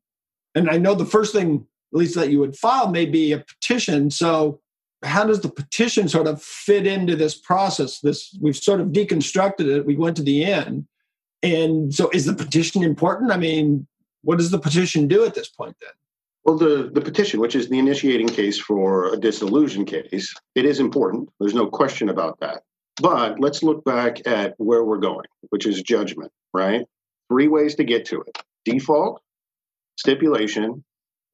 and 0.54 0.70
I 0.70 0.78
know 0.78 0.94
the 0.94 1.04
first 1.06 1.32
thing, 1.32 1.66
at 1.92 1.98
least 1.98 2.14
that 2.14 2.30
you 2.30 2.40
would 2.40 2.56
file, 2.56 2.90
may 2.90 3.06
be 3.06 3.32
a 3.32 3.38
petition. 3.38 4.10
So 4.10 4.60
how 5.02 5.24
does 5.24 5.40
the 5.40 5.48
petition 5.48 6.08
sort 6.08 6.26
of 6.26 6.42
fit 6.42 6.86
into 6.86 7.16
this 7.16 7.36
process? 7.36 8.00
This 8.00 8.36
we've 8.40 8.56
sort 8.56 8.80
of 8.80 8.88
deconstructed 8.88 9.66
it. 9.66 9.86
We 9.86 9.96
went 9.96 10.16
to 10.16 10.22
the 10.22 10.44
end, 10.44 10.86
and 11.42 11.94
so 11.94 12.10
is 12.10 12.26
the 12.26 12.34
petition 12.34 12.82
important? 12.82 13.32
I 13.32 13.36
mean, 13.36 13.86
what 14.22 14.38
does 14.38 14.50
the 14.50 14.58
petition 14.58 15.08
do 15.08 15.24
at 15.24 15.34
this 15.34 15.48
point 15.48 15.76
then? 15.80 15.90
Well, 16.44 16.56
the, 16.56 16.90
the 16.92 17.02
petition, 17.02 17.38
which 17.40 17.54
is 17.54 17.68
the 17.68 17.78
initiating 17.78 18.28
case 18.28 18.58
for 18.58 19.12
a 19.12 19.16
dissolution 19.16 19.84
case, 19.84 20.34
it 20.54 20.64
is 20.64 20.80
important. 20.80 21.28
There's 21.38 21.54
no 21.54 21.66
question 21.66 22.08
about 22.08 22.40
that. 22.40 22.62
But 23.00 23.38
let's 23.40 23.62
look 23.62 23.84
back 23.84 24.26
at 24.26 24.54
where 24.58 24.84
we're 24.84 24.98
going, 24.98 25.26
which 25.50 25.66
is 25.66 25.82
judgment, 25.82 26.32
right? 26.54 26.84
Three 27.30 27.48
ways 27.48 27.74
to 27.76 27.84
get 27.84 28.04
to 28.06 28.22
it 28.22 28.38
default, 28.64 29.22
stipulation, 30.00 30.82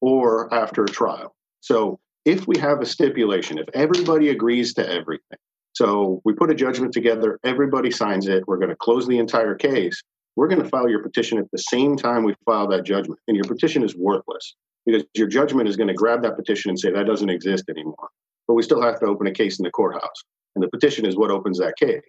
or 0.01 0.53
after 0.53 0.85
a 0.85 0.89
trial. 0.89 1.35
So 1.61 1.99
if 2.25 2.47
we 2.47 2.59
have 2.59 2.81
a 2.81 2.87
stipulation, 2.87 3.59
if 3.59 3.69
everybody 3.73 4.31
agrees 4.31 4.75
to 4.75 4.89
everything, 4.89 5.39
so 5.73 6.21
we 6.25 6.33
put 6.33 6.51
a 6.51 6.55
judgment 6.55 6.93
together, 6.93 7.39
everybody 7.45 7.91
signs 7.91 8.27
it, 8.27 8.45
we're 8.47 8.59
going 8.59 8.71
to 8.71 8.77
close 8.77 9.07
the 9.07 9.19
entire 9.19 9.55
case, 9.55 10.03
we're 10.35 10.49
going 10.49 10.63
to 10.63 10.69
file 10.69 10.89
your 10.89 11.03
petition 11.03 11.39
at 11.39 11.51
the 11.53 11.59
same 11.59 11.97
time 11.97 12.25
we 12.25 12.35
file 12.45 12.69
that 12.69 12.85
judgment. 12.85 13.21
And 13.29 13.37
your 13.37 13.45
petition 13.45 13.83
is 13.83 13.97
worthless 13.97 14.55
because 14.85 15.05
your 15.15 15.29
judgment 15.29 15.69
is 15.69 15.77
going 15.77 15.89
to 15.89 15.95
grab 15.95 16.23
that 16.23 16.37
petition 16.37 16.71
and 16.71 16.79
say 16.79 16.91
that 16.91 17.07
doesn't 17.07 17.31
exist 17.31 17.65
anymore. 17.69 18.09
But 18.49 18.55
we 18.55 18.63
still 18.63 18.83
have 18.83 19.01
to 19.01 19.07
open 19.07 19.27
a 19.27 19.33
case 19.33 19.59
in 19.59 19.65
the 19.65 19.71
courthouse. 19.71 20.25
And 20.55 20.63
the 20.63 20.69
petition 20.69 21.07
is 21.07 21.17
what 21.17 21.31
opens 21.31 21.59
that 21.59 21.77
case. 21.77 22.03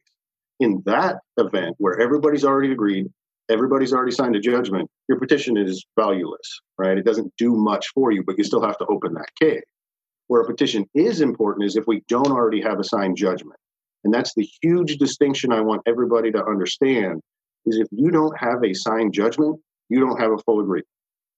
In 0.60 0.82
that 0.86 1.18
event 1.38 1.76
where 1.78 2.00
everybody's 2.00 2.44
already 2.44 2.72
agreed, 2.72 3.08
everybody's 3.50 3.94
already 3.94 4.12
signed 4.12 4.36
a 4.36 4.40
judgment, 4.40 4.90
your 5.08 5.20
petition 5.20 5.58
is 5.58 5.86
valueless, 5.98 6.60
right? 6.78 6.98
It 6.98 7.06
doesn't 7.06 7.34
do 7.38 7.56
much 7.56 7.88
for 7.94 8.12
you, 8.12 8.24
but 8.24 8.38
you 8.38 8.44
still 8.44 8.64
have 8.64 8.78
to 8.80 8.86
open 8.88 9.14
that 9.14 9.30
case. 9.42 9.64
Where 10.28 10.42
a 10.42 10.46
petition 10.46 10.86
is 10.94 11.22
important 11.22 11.66
is 11.66 11.76
if 11.76 11.86
we 11.88 12.04
don't 12.08 12.32
already 12.32 12.62
have 12.62 12.80
a 12.80 12.84
signed 12.84 13.16
judgment. 13.16 13.60
And 14.04 14.14
that's 14.14 14.34
the 14.36 14.48
huge 14.62 14.98
distinction 14.98 15.52
I 15.52 15.62
want 15.62 15.82
everybody 15.88 16.32
to 16.32 16.46
understand 16.46 17.22
is 17.66 17.78
if 17.78 17.88
you 17.92 18.12
don't 18.12 18.38
have 18.38 18.64
a 18.64 18.74
signed 18.74 19.14
judgment, 19.14 19.60
you 19.90 20.00
don't 20.00 20.20
have 20.20 20.32
a 20.32 20.38
full 20.40 20.60
agreement. 20.60 20.88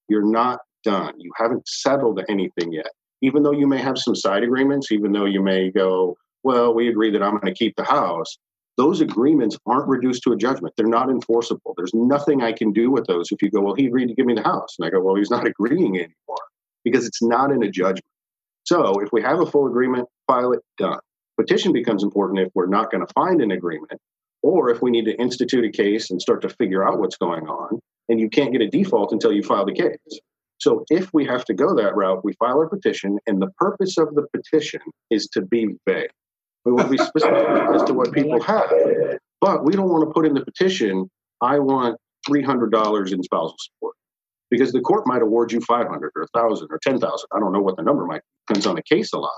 You're 0.07 0.25
not 0.25 0.59
done. 0.83 1.13
You 1.17 1.31
haven't 1.35 1.67
settled 1.67 2.21
anything 2.29 2.71
yet. 2.71 2.89
Even 3.21 3.43
though 3.43 3.51
you 3.51 3.67
may 3.67 3.79
have 3.79 3.97
some 3.97 4.15
side 4.15 4.43
agreements, 4.43 4.91
even 4.91 5.11
though 5.11 5.25
you 5.25 5.41
may 5.41 5.71
go, 5.71 6.15
well, 6.43 6.73
we 6.73 6.87
agree 6.87 7.11
that 7.11 7.21
I'm 7.21 7.31
going 7.31 7.53
to 7.53 7.53
keep 7.53 7.75
the 7.75 7.83
house, 7.83 8.37
those 8.79 9.01
agreements 9.01 9.57
aren't 9.65 9.89
reduced 9.89 10.23
to 10.23 10.31
a 10.31 10.37
judgment. 10.37 10.73
They're 10.77 10.87
not 10.87 11.09
enforceable. 11.09 11.73
There's 11.75 11.93
nothing 11.93 12.41
I 12.41 12.53
can 12.53 12.71
do 12.71 12.89
with 12.89 13.05
those 13.07 13.29
if 13.29 13.41
you 13.41 13.51
go, 13.51 13.59
well, 13.59 13.75
he 13.75 13.87
agreed 13.87 14.07
to 14.07 14.13
give 14.13 14.25
me 14.25 14.35
the 14.35 14.41
house. 14.41 14.77
And 14.79 14.87
I 14.87 14.89
go, 14.89 15.01
well, 15.01 15.15
he's 15.15 15.29
not 15.29 15.45
agreeing 15.53 15.97
anymore 15.97 16.45
because 16.85 17.05
it's 17.05 17.21
not 17.21 17.51
in 17.51 17.61
a 17.61 17.69
judgment. 17.69 18.05
So 18.63 18.93
if 19.01 19.11
we 19.11 19.21
have 19.21 19.41
a 19.41 19.45
full 19.45 19.67
agreement, 19.67 20.07
file 20.27 20.53
it, 20.53 20.61
done. 20.77 20.99
Petition 21.37 21.73
becomes 21.73 22.03
important 22.03 22.39
if 22.39 22.47
we're 22.55 22.67
not 22.67 22.89
going 22.89 23.05
to 23.05 23.13
find 23.13 23.41
an 23.41 23.51
agreement 23.51 23.99
or 24.43 24.69
if 24.69 24.81
we 24.81 24.91
need 24.91 25.03
to 25.05 25.15
institute 25.19 25.65
a 25.65 25.69
case 25.69 26.09
and 26.09 26.21
start 26.21 26.41
to 26.43 26.49
figure 26.49 26.87
out 26.87 26.99
what's 26.99 27.17
going 27.17 27.47
on. 27.47 27.81
And 28.07 28.17
you 28.17 28.29
can't 28.29 28.53
get 28.53 28.61
a 28.61 28.69
default 28.69 29.11
until 29.11 29.33
you 29.33 29.43
file 29.43 29.65
the 29.65 29.73
case. 29.73 30.21
So 30.59 30.85
if 30.89 31.13
we 31.13 31.25
have 31.25 31.43
to 31.45 31.53
go 31.53 31.75
that 31.75 31.97
route, 31.97 32.23
we 32.23 32.31
file 32.33 32.61
a 32.61 32.69
petition, 32.69 33.17
and 33.27 33.41
the 33.41 33.51
purpose 33.57 33.97
of 33.97 34.15
the 34.15 34.25
petition 34.33 34.81
is 35.09 35.27
to 35.33 35.41
be 35.41 35.75
vague. 35.85 36.09
We 36.65 36.71
want 36.71 36.87
to 36.87 36.91
be 36.91 36.97
specific 36.97 37.47
as 37.73 37.83
to 37.83 37.93
what 37.93 38.11
people 38.11 38.41
have. 38.41 38.69
But 39.41 39.63
we 39.63 39.73
don't 39.73 39.89
want 39.89 40.07
to 40.07 40.13
put 40.13 40.25
in 40.25 40.33
the 40.33 40.43
petition, 40.43 41.09
I 41.41 41.59
want 41.59 41.97
$300 42.29 43.11
in 43.11 43.23
spousal 43.23 43.55
support. 43.57 43.95
Because 44.51 44.71
the 44.71 44.81
court 44.81 45.05
might 45.05 45.21
award 45.21 45.51
you 45.51 45.61
500 45.61 46.11
or 46.15 46.27
1000 46.31 46.67
or 46.69 46.79
10,000. 46.81 47.27
I 47.33 47.39
don't 47.39 47.53
know 47.53 47.61
what 47.61 47.77
the 47.77 47.83
number 47.83 48.05
might. 48.05 48.21
Depends 48.47 48.65
on 48.65 48.75
the 48.75 48.83
case 48.83 49.13
a 49.13 49.19
lot. 49.19 49.31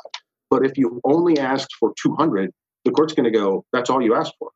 But 0.49 0.65
if 0.65 0.77
you 0.77 1.01
only 1.03 1.37
asked 1.37 1.75
for 1.79 1.93
200, 2.01 2.51
the 2.85 2.91
court's 2.91 3.13
going 3.13 3.31
to 3.31 3.37
go, 3.37 3.65
that's 3.73 3.89
all 3.89 4.01
you 4.01 4.15
asked 4.15 4.33
for. 4.39 4.51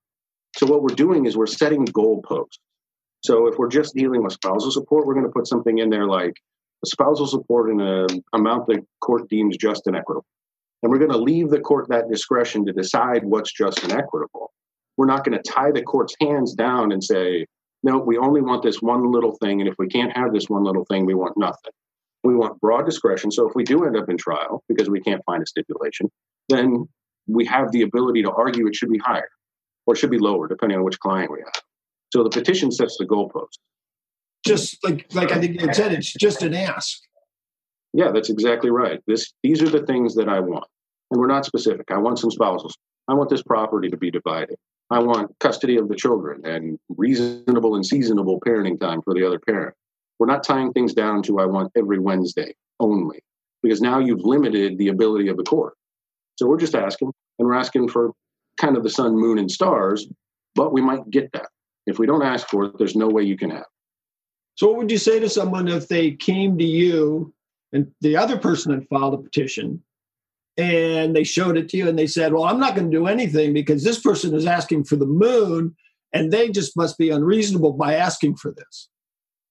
So 0.55 0.65
what 0.65 0.81
we're 0.81 0.95
doing 0.95 1.25
is 1.25 1.35
we're 1.35 1.47
setting 1.47 1.85
goalposts. 1.85 2.59
So 3.23 3.47
if 3.47 3.57
we're 3.57 3.69
just 3.69 3.95
dealing 3.95 4.23
with 4.23 4.33
spousal 4.33 4.71
support, 4.71 5.05
we're 5.05 5.13
going 5.13 5.25
to 5.25 5.31
put 5.31 5.47
something 5.47 5.79
in 5.79 5.89
there 5.89 6.05
like 6.05 6.33
spousal 6.85 7.27
support 7.27 7.69
in 7.69 7.81
an 7.81 8.23
amount 8.33 8.67
the 8.67 8.85
court 9.01 9.29
deems 9.29 9.57
just 9.57 9.87
and 9.87 9.95
equitable. 9.95 10.25
And 10.85 10.91
we're 10.91 10.99
going 10.99 11.11
to 11.11 11.17
leave 11.17 11.49
the 11.49 11.59
court 11.59 11.89
that 11.89 12.09
discretion 12.11 12.63
to 12.67 12.71
decide 12.71 13.23
what's 13.23 13.51
just 13.51 13.81
and 13.83 13.91
equitable. 13.91 14.53
We're 14.97 15.07
not 15.07 15.25
going 15.25 15.35
to 15.35 15.51
tie 15.51 15.71
the 15.71 15.81
court's 15.81 16.13
hands 16.21 16.53
down 16.53 16.91
and 16.91 17.03
say, 17.03 17.47
no, 17.81 17.97
we 17.97 18.19
only 18.19 18.41
want 18.41 18.61
this 18.61 18.81
one 18.81 19.11
little 19.11 19.35
thing. 19.41 19.61
And 19.61 19.67
if 19.67 19.75
we 19.79 19.87
can't 19.87 20.15
have 20.15 20.31
this 20.31 20.45
one 20.47 20.63
little 20.63 20.85
thing, 20.85 21.05
we 21.05 21.15
want 21.15 21.37
nothing. 21.37 21.71
We 22.23 22.35
want 22.35 22.61
broad 22.61 22.85
discretion. 22.85 23.31
So 23.31 23.49
if 23.49 23.55
we 23.55 23.63
do 23.63 23.85
end 23.85 23.97
up 23.97 24.09
in 24.09 24.17
trial 24.17 24.63
because 24.69 24.87
we 24.87 25.01
can't 25.01 25.21
find 25.25 25.41
a 25.41 25.45
stipulation, 25.47 26.09
then 26.49 26.87
we 27.27 27.45
have 27.45 27.71
the 27.71 27.81
ability 27.81 28.21
to 28.21 28.31
argue 28.31 28.67
it 28.67 28.75
should 28.75 28.91
be 28.91 28.99
higher 28.99 29.29
or 29.87 29.95
should 29.95 30.11
be 30.11 30.19
lower, 30.19 30.47
depending 30.47 30.77
on 30.77 30.83
which 30.83 30.99
client 30.99 31.31
we 31.31 31.39
have. 31.39 31.63
So 32.13 32.23
the 32.23 32.29
petition 32.29 32.71
sets 32.71 32.97
the 32.97 33.05
goalpost 33.05 33.57
just 34.45 34.83
like 34.83 35.07
like 35.13 35.31
I 35.31 35.39
think 35.39 35.59
you 35.59 35.73
said, 35.73 35.91
it's 35.91 36.13
just 36.13 36.43
an 36.43 36.53
ask. 36.53 36.99
Yeah, 37.93 38.11
that's 38.11 38.29
exactly 38.29 38.69
right. 38.69 39.01
This 39.07 39.33
these 39.43 39.61
are 39.61 39.69
the 39.69 39.85
things 39.85 40.15
that 40.15 40.29
I 40.29 40.39
want. 40.39 40.67
And 41.11 41.19
we're 41.19 41.27
not 41.27 41.45
specific. 41.45 41.91
I 41.91 41.97
want 41.97 42.19
some 42.19 42.31
spousals. 42.31 42.75
I 43.07 43.13
want 43.13 43.29
this 43.29 43.43
property 43.43 43.89
to 43.89 43.97
be 43.97 44.09
divided. 44.11 44.57
I 44.89 44.99
want 44.99 45.37
custody 45.39 45.77
of 45.77 45.89
the 45.89 45.95
children 45.95 46.45
and 46.45 46.79
reasonable 46.89 47.75
and 47.75 47.85
seasonable 47.85 48.39
parenting 48.39 48.79
time 48.79 49.01
for 49.01 49.13
the 49.13 49.25
other 49.25 49.39
parent. 49.39 49.75
We're 50.19 50.27
not 50.27 50.43
tying 50.43 50.71
things 50.73 50.93
down 50.93 51.23
to 51.23 51.39
I 51.39 51.45
want 51.45 51.71
every 51.75 51.99
Wednesday 51.99 52.55
only, 52.79 53.23
because 53.61 53.81
now 53.81 53.99
you've 53.99 54.21
limited 54.21 54.77
the 54.77 54.89
ability 54.89 55.27
of 55.27 55.37
the 55.37 55.43
court. 55.43 55.73
So 56.37 56.47
we're 56.47 56.59
just 56.59 56.75
asking, 56.75 57.11
and 57.39 57.47
we're 57.47 57.55
asking 57.55 57.89
for 57.89 58.11
kind 58.57 58.77
of 58.77 58.83
the 58.83 58.89
sun, 58.89 59.15
moon, 59.15 59.39
and 59.39 59.49
stars, 59.49 60.07
but 60.53 60.71
we 60.71 60.81
might 60.81 61.09
get 61.09 61.31
that. 61.33 61.47
If 61.85 61.99
we 61.99 62.07
don't 62.07 62.23
ask 62.23 62.47
for 62.47 62.65
it, 62.65 62.77
there's 62.77 62.95
no 62.95 63.07
way 63.07 63.23
you 63.23 63.37
can 63.37 63.49
have. 63.51 63.65
So, 64.55 64.67
what 64.67 64.77
would 64.77 64.91
you 64.91 64.97
say 64.97 65.19
to 65.19 65.29
someone 65.29 65.67
if 65.67 65.87
they 65.87 66.11
came 66.11 66.57
to 66.57 66.63
you 66.63 67.33
and 67.73 67.91
the 68.01 68.15
other 68.15 68.37
person 68.37 68.73
had 68.73 68.87
filed 68.87 69.13
a 69.13 69.17
petition 69.17 69.83
and 70.57 71.15
they 71.15 71.23
showed 71.23 71.57
it 71.57 71.69
to 71.69 71.77
you 71.77 71.89
and 71.89 71.99
they 71.99 72.07
said, 72.07 72.33
Well, 72.33 72.45
I'm 72.45 72.59
not 72.59 72.75
going 72.75 72.89
to 72.89 72.97
do 72.97 73.07
anything 73.07 73.53
because 73.53 73.83
this 73.83 73.99
person 73.99 74.33
is 74.33 74.45
asking 74.45 74.85
for 74.85 74.95
the 74.95 75.05
moon 75.05 75.75
and 76.13 76.31
they 76.31 76.49
just 76.49 76.77
must 76.77 76.97
be 76.97 77.09
unreasonable 77.09 77.73
by 77.73 77.95
asking 77.95 78.37
for 78.37 78.51
this? 78.51 78.89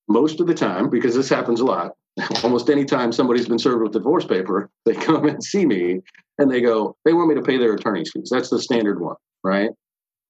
Most 0.08 0.40
of 0.40 0.46
the 0.46 0.54
time, 0.54 0.88
because 0.88 1.14
this 1.14 1.28
happens 1.28 1.61
a 1.61 1.64
lot, 1.64 1.92
almost 2.42 2.70
any 2.70 2.84
time 2.84 3.12
somebody's 3.12 3.49
been 3.49 3.58
served 3.58 3.82
with 3.82 3.92
divorce 3.92 4.25
paper, 4.25 4.70
they 4.84 4.94
come 4.94 5.26
and 5.26 5.42
see 5.42 5.66
me 5.66 6.00
and 6.38 6.50
they 6.50 6.61
go, 6.61 6.96
They 7.04 7.12
want 7.12 7.28
me 7.28 7.34
to 7.34 7.42
pay 7.42 7.58
their 7.58 7.75
attorney's 7.75 8.11
fees. 8.11 8.30
That's 8.30 8.50
the 8.50 8.61
standard 8.61 9.00
one, 9.00 9.16
right? 9.42 9.70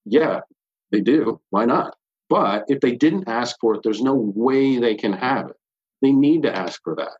Yeah, 0.04 0.40
they 0.90 1.00
do. 1.00 1.40
Why 1.50 1.64
not? 1.64 1.96
But 2.28 2.64
if 2.68 2.80
they 2.80 2.92
didn't 2.92 3.28
ask 3.28 3.56
for 3.60 3.74
it, 3.74 3.82
there's 3.84 4.02
no 4.02 4.14
way 4.14 4.78
they 4.78 4.94
can 4.94 5.12
have 5.12 5.50
it. 5.50 5.56
They 6.02 6.12
need 6.12 6.42
to 6.42 6.54
ask 6.54 6.80
for 6.82 6.96
that. 6.96 7.12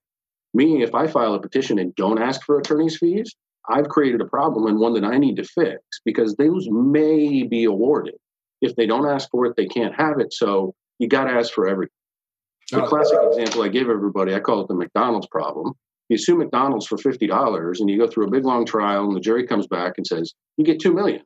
Meaning, 0.54 0.80
if 0.80 0.94
I 0.94 1.08
file 1.08 1.34
a 1.34 1.40
petition 1.40 1.78
and 1.80 1.94
don't 1.96 2.22
ask 2.22 2.42
for 2.44 2.58
attorney's 2.58 2.96
fees, 2.96 3.34
I've 3.68 3.88
created 3.88 4.20
a 4.20 4.26
problem 4.26 4.66
and 4.66 4.78
one 4.78 4.94
that 4.94 5.04
I 5.04 5.18
need 5.18 5.36
to 5.36 5.44
fix 5.44 5.82
because 6.04 6.36
those 6.36 6.68
may 6.70 7.42
be 7.42 7.64
awarded. 7.64 8.14
If 8.60 8.76
they 8.76 8.86
don't 8.86 9.08
ask 9.08 9.28
for 9.30 9.46
it, 9.46 9.56
they 9.56 9.66
can't 9.66 9.94
have 9.94 10.20
it. 10.20 10.32
So 10.32 10.74
you 10.98 11.08
got 11.08 11.24
to 11.24 11.32
ask 11.32 11.52
for 11.52 11.66
everything. 11.66 11.90
The 12.70 12.82
oh. 12.82 12.86
classic 12.86 13.18
example 13.22 13.62
I 13.62 13.68
give 13.68 13.90
everybody, 13.90 14.34
I 14.34 14.40
call 14.40 14.60
it 14.60 14.68
the 14.68 14.74
McDonald's 14.74 15.26
problem. 15.26 15.74
You 16.08 16.18
sue 16.18 16.36
McDonald's 16.36 16.86
for 16.86 16.96
$50 16.98 17.80
and 17.80 17.90
you 17.90 17.98
go 17.98 18.06
through 18.06 18.26
a 18.26 18.30
big 18.30 18.44
long 18.44 18.64
trial 18.64 19.04
and 19.04 19.16
the 19.16 19.20
jury 19.20 19.46
comes 19.46 19.66
back 19.66 19.94
and 19.96 20.06
says, 20.06 20.34
you 20.56 20.64
get 20.64 20.80
2 20.80 20.92
million. 20.92 21.22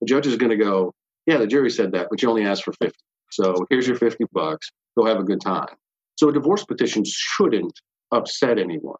The 0.00 0.06
judge 0.06 0.26
is 0.26 0.36
going 0.36 0.50
to 0.50 0.64
go, 0.64 0.94
yeah, 1.26 1.36
the 1.36 1.46
jury 1.46 1.70
said 1.70 1.92
that, 1.92 2.06
but 2.10 2.22
you 2.22 2.30
only 2.30 2.44
asked 2.44 2.64
for 2.64 2.72
50. 2.72 2.96
So 3.32 3.66
here's 3.68 3.86
your 3.86 3.96
50 3.96 4.24
bucks. 4.32 4.70
Go 4.96 5.04
have 5.04 5.18
a 5.18 5.24
good 5.24 5.40
time. 5.40 5.68
So 6.16 6.28
a 6.28 6.32
divorce 6.32 6.64
petition 6.64 7.02
shouldn't 7.06 7.78
upset 8.12 8.58
anyone 8.58 8.96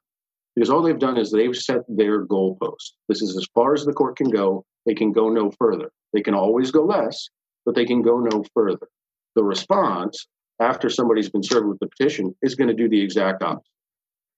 because 0.55 0.71
all 0.71 0.83
they've 0.83 0.99
done 0.99 1.17
is 1.17 1.31
they've 1.31 1.57
set 1.57 1.81
their 1.88 2.26
goalpost. 2.26 2.93
This 3.09 3.23
is 3.23 3.37
as 3.37 3.47
far 3.55 3.75
as 3.75 3.85
the 3.85 3.93
court 3.93 4.17
can 4.17 4.31
go. 4.31 4.64
They 4.87 4.95
can 4.95 5.12
go 5.12 5.29
no 5.29 5.50
further. 5.52 5.90
They 6.12 6.23
can 6.23 6.35
always 6.35 6.71
go 6.71 6.85
less, 6.85 7.29
but 7.64 7.75
they 7.75 7.85
can 7.85 8.02
go 8.02 8.19
no 8.19 8.45
further. 8.55 8.88
The 9.37 9.45
response 9.45 10.26
after 10.61 10.90
somebody's 10.90 11.31
been 11.31 11.43
served 11.43 11.67
with 11.67 11.79
the 11.79 11.87
petition 11.87 12.35
is 12.43 12.55
going 12.55 12.69
to 12.69 12.75
do 12.75 12.88
the 12.88 13.00
exact 13.00 13.43
opposite. 13.43 13.64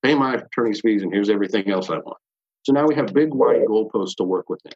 Pay 0.02 0.14
my 0.14 0.34
attorney's 0.34 0.80
fees, 0.80 1.02
and 1.02 1.12
here's 1.12 1.30
everything 1.30 1.70
else 1.70 1.88
I 1.88 1.98
want. 1.98 2.18
So 2.64 2.72
now 2.72 2.86
we 2.86 2.94
have 2.94 3.12
big, 3.14 3.32
wide 3.32 3.64
goalposts 3.68 4.16
to 4.16 4.24
work 4.24 4.48
within. 4.48 4.72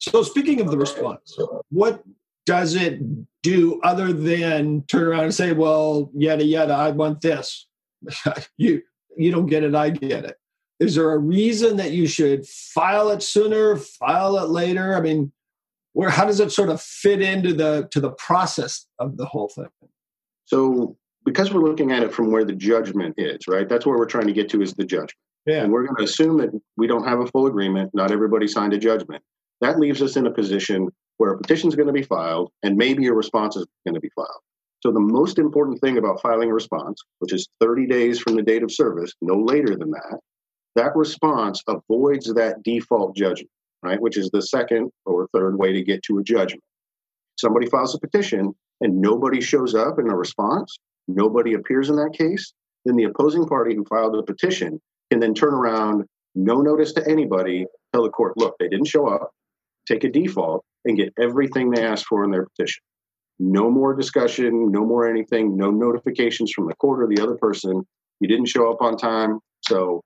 So, 0.00 0.22
speaking 0.22 0.60
of 0.60 0.70
the 0.70 0.78
response, 0.78 1.38
what 1.70 2.02
does 2.46 2.74
it 2.74 3.00
do 3.42 3.80
other 3.82 4.12
than 4.12 4.82
turn 4.86 5.08
around 5.08 5.24
and 5.24 5.34
say, 5.34 5.52
well, 5.52 6.10
yada 6.14 6.44
yada, 6.44 6.74
I 6.74 6.90
want 6.90 7.20
this. 7.20 7.66
you 8.56 8.82
you 9.16 9.30
don't 9.30 9.46
get 9.46 9.62
it, 9.62 9.74
I 9.74 9.90
get 9.90 10.24
it. 10.24 10.36
Is 10.80 10.96
there 10.96 11.12
a 11.12 11.18
reason 11.18 11.76
that 11.76 11.92
you 11.92 12.06
should 12.06 12.46
file 12.46 13.10
it 13.10 13.22
sooner, 13.22 13.76
file 13.76 14.36
it 14.38 14.50
later? 14.50 14.94
I 14.94 15.00
mean, 15.00 15.32
where 15.92 16.10
how 16.10 16.24
does 16.24 16.40
it 16.40 16.52
sort 16.52 16.68
of 16.68 16.80
fit 16.80 17.22
into 17.22 17.54
the 17.54 17.88
to 17.92 18.00
the 18.00 18.10
process 18.10 18.86
of 18.98 19.16
the 19.16 19.24
whole 19.24 19.48
thing? 19.48 19.68
So 20.46 20.96
because 21.24 21.52
we're 21.52 21.62
looking 21.62 21.92
at 21.92 22.02
it 22.02 22.12
from 22.12 22.30
where 22.30 22.44
the 22.44 22.54
judgment 22.54 23.14
is, 23.16 23.46
right? 23.48 23.68
That's 23.68 23.86
where 23.86 23.96
we're 23.96 24.06
trying 24.06 24.26
to 24.26 24.32
get 24.32 24.48
to 24.50 24.62
is 24.62 24.74
the 24.74 24.84
judgment. 24.84 25.14
Yeah. 25.46 25.62
And 25.62 25.72
we're 25.72 25.84
going 25.84 25.96
to 25.96 26.04
assume 26.04 26.38
that 26.38 26.50
we 26.76 26.86
don't 26.86 27.06
have 27.06 27.20
a 27.20 27.26
full 27.26 27.46
agreement. 27.46 27.90
Not 27.94 28.10
everybody 28.10 28.48
signed 28.48 28.72
a 28.72 28.78
judgment. 28.78 29.22
That 29.60 29.78
leaves 29.78 30.02
us 30.02 30.16
in 30.16 30.26
a 30.26 30.30
position 30.30 30.88
where 31.18 31.30
a 31.30 31.38
petition 31.38 31.68
is 31.68 31.76
going 31.76 31.86
to 31.86 31.92
be 31.92 32.02
filed 32.02 32.50
and 32.62 32.76
maybe 32.76 33.06
a 33.06 33.12
response 33.12 33.56
is 33.56 33.66
going 33.86 33.94
to 33.94 34.00
be 34.00 34.10
filed. 34.14 34.28
So 34.84 34.92
the 34.92 35.00
most 35.00 35.38
important 35.38 35.80
thing 35.80 35.96
about 35.96 36.20
filing 36.20 36.50
a 36.50 36.54
response, 36.54 37.00
which 37.20 37.32
is 37.32 37.48
30 37.60 37.86
days 37.86 38.20
from 38.20 38.36
the 38.36 38.42
date 38.42 38.62
of 38.62 38.70
service, 38.70 39.14
no 39.22 39.34
later 39.34 39.76
than 39.76 39.90
that, 39.92 40.18
that 40.76 40.94
response 40.94 41.62
avoids 41.66 42.26
that 42.34 42.62
default 42.62 43.16
judgment, 43.16 43.50
right? 43.82 43.98
Which 43.98 44.18
is 44.18 44.28
the 44.30 44.42
second 44.42 44.90
or 45.06 45.26
third 45.32 45.58
way 45.58 45.72
to 45.72 45.82
get 45.82 46.02
to 46.04 46.18
a 46.18 46.22
judgment. 46.22 46.62
Somebody 47.36 47.66
files 47.66 47.94
a 47.94 47.98
petition 47.98 48.52
and 48.82 49.00
nobody 49.00 49.40
shows 49.40 49.74
up 49.74 49.98
in 49.98 50.10
a 50.10 50.16
response, 50.16 50.76
nobody 51.08 51.54
appears 51.54 51.88
in 51.88 51.96
that 51.96 52.12
case, 52.12 52.52
then 52.84 52.96
the 52.96 53.04
opposing 53.04 53.46
party 53.46 53.74
who 53.74 53.86
filed 53.86 54.12
the 54.12 54.22
petition 54.22 54.78
can 55.10 55.18
then 55.18 55.32
turn 55.32 55.54
around, 55.54 56.04
no 56.34 56.60
notice 56.60 56.92
to 56.92 57.08
anybody, 57.08 57.64
tell 57.94 58.02
the 58.02 58.10
court, 58.10 58.36
look, 58.36 58.54
they 58.58 58.68
didn't 58.68 58.88
show 58.88 59.08
up, 59.08 59.30
take 59.88 60.04
a 60.04 60.10
default, 60.10 60.62
and 60.84 60.98
get 60.98 61.14
everything 61.18 61.70
they 61.70 61.82
asked 61.82 62.04
for 62.04 62.22
in 62.22 62.30
their 62.30 62.44
petition. 62.44 62.82
No 63.38 63.70
more 63.70 63.94
discussion, 63.94 64.70
no 64.70 64.84
more 64.84 65.08
anything, 65.08 65.56
no 65.56 65.70
notifications 65.70 66.52
from 66.52 66.68
the 66.68 66.74
court 66.74 67.02
or 67.02 67.08
the 67.08 67.22
other 67.22 67.34
person. 67.34 67.86
You 68.20 68.28
didn't 68.28 68.46
show 68.46 68.70
up 68.70 68.80
on 68.80 68.96
time, 68.96 69.40
so 69.66 70.02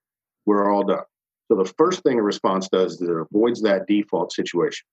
we're 0.46 0.72
all 0.72 0.84
done. 0.84 1.04
So 1.50 1.56
the 1.56 1.72
first 1.78 2.02
thing 2.02 2.18
a 2.18 2.22
response 2.22 2.68
does 2.68 2.94
is 2.94 3.02
it 3.02 3.14
avoids 3.14 3.62
that 3.62 3.86
default 3.86 4.32
situation, 4.32 4.86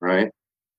right? 0.00 0.30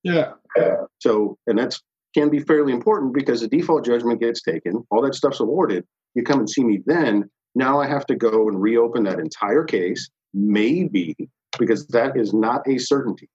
Yeah. 0.02 0.32
Uh, 0.58 0.86
so, 1.00 1.38
and 1.46 1.58
that's 1.58 1.80
can 2.14 2.30
be 2.30 2.38
fairly 2.38 2.72
important 2.72 3.12
because 3.12 3.40
the 3.40 3.48
default 3.48 3.84
judgment 3.84 4.20
gets 4.20 4.40
taken, 4.40 4.84
all 4.90 5.02
that 5.02 5.14
stuff's 5.14 5.40
awarded. 5.40 5.84
You 6.14 6.22
come 6.22 6.38
and 6.38 6.48
see 6.48 6.62
me 6.62 6.80
then. 6.86 7.28
Now 7.56 7.80
I 7.80 7.88
have 7.88 8.06
to 8.06 8.14
go 8.14 8.48
and 8.48 8.60
reopen 8.60 9.02
that 9.04 9.18
entire 9.18 9.64
case, 9.64 10.08
maybe 10.32 11.16
because 11.58 11.86
that 11.88 12.16
is 12.16 12.32
not 12.32 12.62
a 12.68 12.78
certainty. 12.78 13.28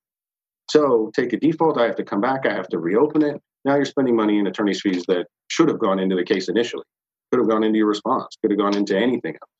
So 0.70 1.12
take 1.16 1.34
a 1.34 1.38
default, 1.38 1.78
I 1.78 1.86
have 1.86 1.96
to 1.98 2.04
come 2.04 2.22
back, 2.22 2.46
I 2.46 2.54
have 2.54 2.68
to 2.70 2.80
reopen 2.80 3.24
it. 3.24 3.42
Now 3.66 3.76
you're 3.76 3.86
spending 3.86 4.16
money 4.16 4.40
in 4.40 4.48
attorney's 4.48 4.82
fees 4.82 5.04
that 5.08 5.28
should 5.50 5.68
have 5.68 5.80
gone 5.80 6.00
into 6.00 6.16
the 6.16 6.24
case 6.24 6.50
initially. 6.50 6.84
Could 7.32 7.40
have 7.40 7.50
gone 7.50 7.64
into 7.64 7.78
your 7.78 7.88
response. 7.88 8.38
Could 8.42 8.52
have 8.52 8.60
gone 8.60 8.76
into 8.76 8.98
anything 8.98 9.34
else. 9.34 9.52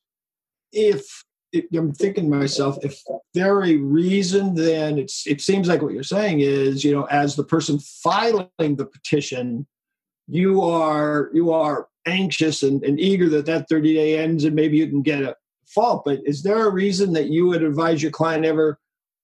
If 0.72 1.24
I'm 1.76 1.92
thinking 1.92 2.30
to 2.30 2.36
myself, 2.36 2.78
if 2.82 3.00
there 3.34 3.62
a 3.62 3.76
reason, 3.76 4.54
then 4.54 4.98
it's 4.98 5.26
it 5.26 5.40
seems 5.40 5.68
like 5.68 5.82
what 5.82 5.92
you're 5.92 6.02
saying 6.02 6.40
is, 6.40 6.84
you 6.84 6.92
know, 6.92 7.04
as 7.04 7.36
the 7.36 7.44
person 7.44 7.78
filing 7.78 8.48
the 8.58 8.86
petition, 8.86 9.66
you 10.28 10.62
are 10.62 11.30
you 11.32 11.52
are 11.52 11.88
anxious 12.06 12.62
and, 12.62 12.82
and 12.84 12.98
eager 12.98 13.28
that 13.28 13.46
that 13.46 13.68
30 13.68 13.94
day 13.94 14.18
ends 14.18 14.44
and 14.44 14.54
maybe 14.54 14.76
you 14.76 14.86
can 14.86 15.02
get 15.02 15.22
a 15.22 15.34
fault. 15.66 16.02
But 16.04 16.20
is 16.24 16.42
there 16.42 16.66
a 16.66 16.70
reason 16.70 17.12
that 17.14 17.30
you 17.30 17.46
would 17.48 17.62
advise 17.62 18.02
your 18.02 18.12
client 18.12 18.44
ever? 18.44 18.78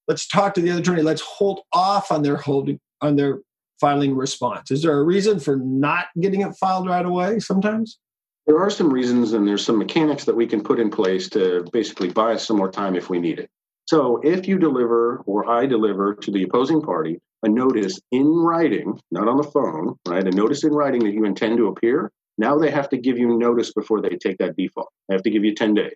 Let's 0.08 0.26
talk 0.26 0.54
to 0.54 0.60
the 0.60 0.70
other 0.70 0.80
attorney. 0.80 1.02
Let's 1.02 1.22
hold 1.22 1.60
off 1.72 2.10
on 2.10 2.22
their 2.22 2.36
holding 2.36 2.80
on 3.00 3.16
their 3.16 3.40
filing 3.80 4.14
response. 4.16 4.70
Is 4.70 4.82
there 4.82 4.98
a 4.98 5.04
reason 5.04 5.40
for 5.40 5.56
not 5.56 6.06
getting 6.20 6.42
it 6.42 6.54
filed 6.56 6.88
right 6.88 7.04
away? 7.04 7.38
Sometimes. 7.40 7.98
There 8.46 8.58
are 8.58 8.70
some 8.70 8.92
reasons 8.92 9.32
and 9.32 9.46
there's 9.46 9.64
some 9.64 9.78
mechanics 9.78 10.24
that 10.24 10.36
we 10.36 10.46
can 10.46 10.62
put 10.62 10.78
in 10.78 10.90
place 10.90 11.28
to 11.30 11.66
basically 11.72 12.10
buy 12.10 12.34
us 12.34 12.46
some 12.46 12.56
more 12.56 12.70
time 12.70 12.94
if 12.94 13.10
we 13.10 13.18
need 13.18 13.40
it. 13.40 13.50
So 13.86 14.20
if 14.22 14.46
you 14.46 14.58
deliver 14.58 15.18
or 15.26 15.48
I 15.48 15.66
deliver 15.66 16.14
to 16.14 16.30
the 16.30 16.44
opposing 16.44 16.80
party 16.80 17.20
a 17.42 17.48
notice 17.48 18.00
in 18.12 18.26
writing, 18.26 18.98
not 19.10 19.28
on 19.28 19.36
the 19.36 19.44
phone, 19.44 19.96
right? 20.08 20.26
A 20.26 20.30
notice 20.30 20.64
in 20.64 20.72
writing 20.72 21.04
that 21.04 21.12
you 21.12 21.24
intend 21.24 21.58
to 21.58 21.68
appear, 21.68 22.10
now 22.38 22.58
they 22.58 22.70
have 22.70 22.88
to 22.90 22.98
give 22.98 23.18
you 23.18 23.38
notice 23.38 23.72
before 23.72 24.00
they 24.00 24.16
take 24.16 24.38
that 24.38 24.56
default. 24.56 24.88
They 25.08 25.14
have 25.14 25.22
to 25.22 25.30
give 25.30 25.44
you 25.44 25.54
10 25.54 25.74
days. 25.74 25.94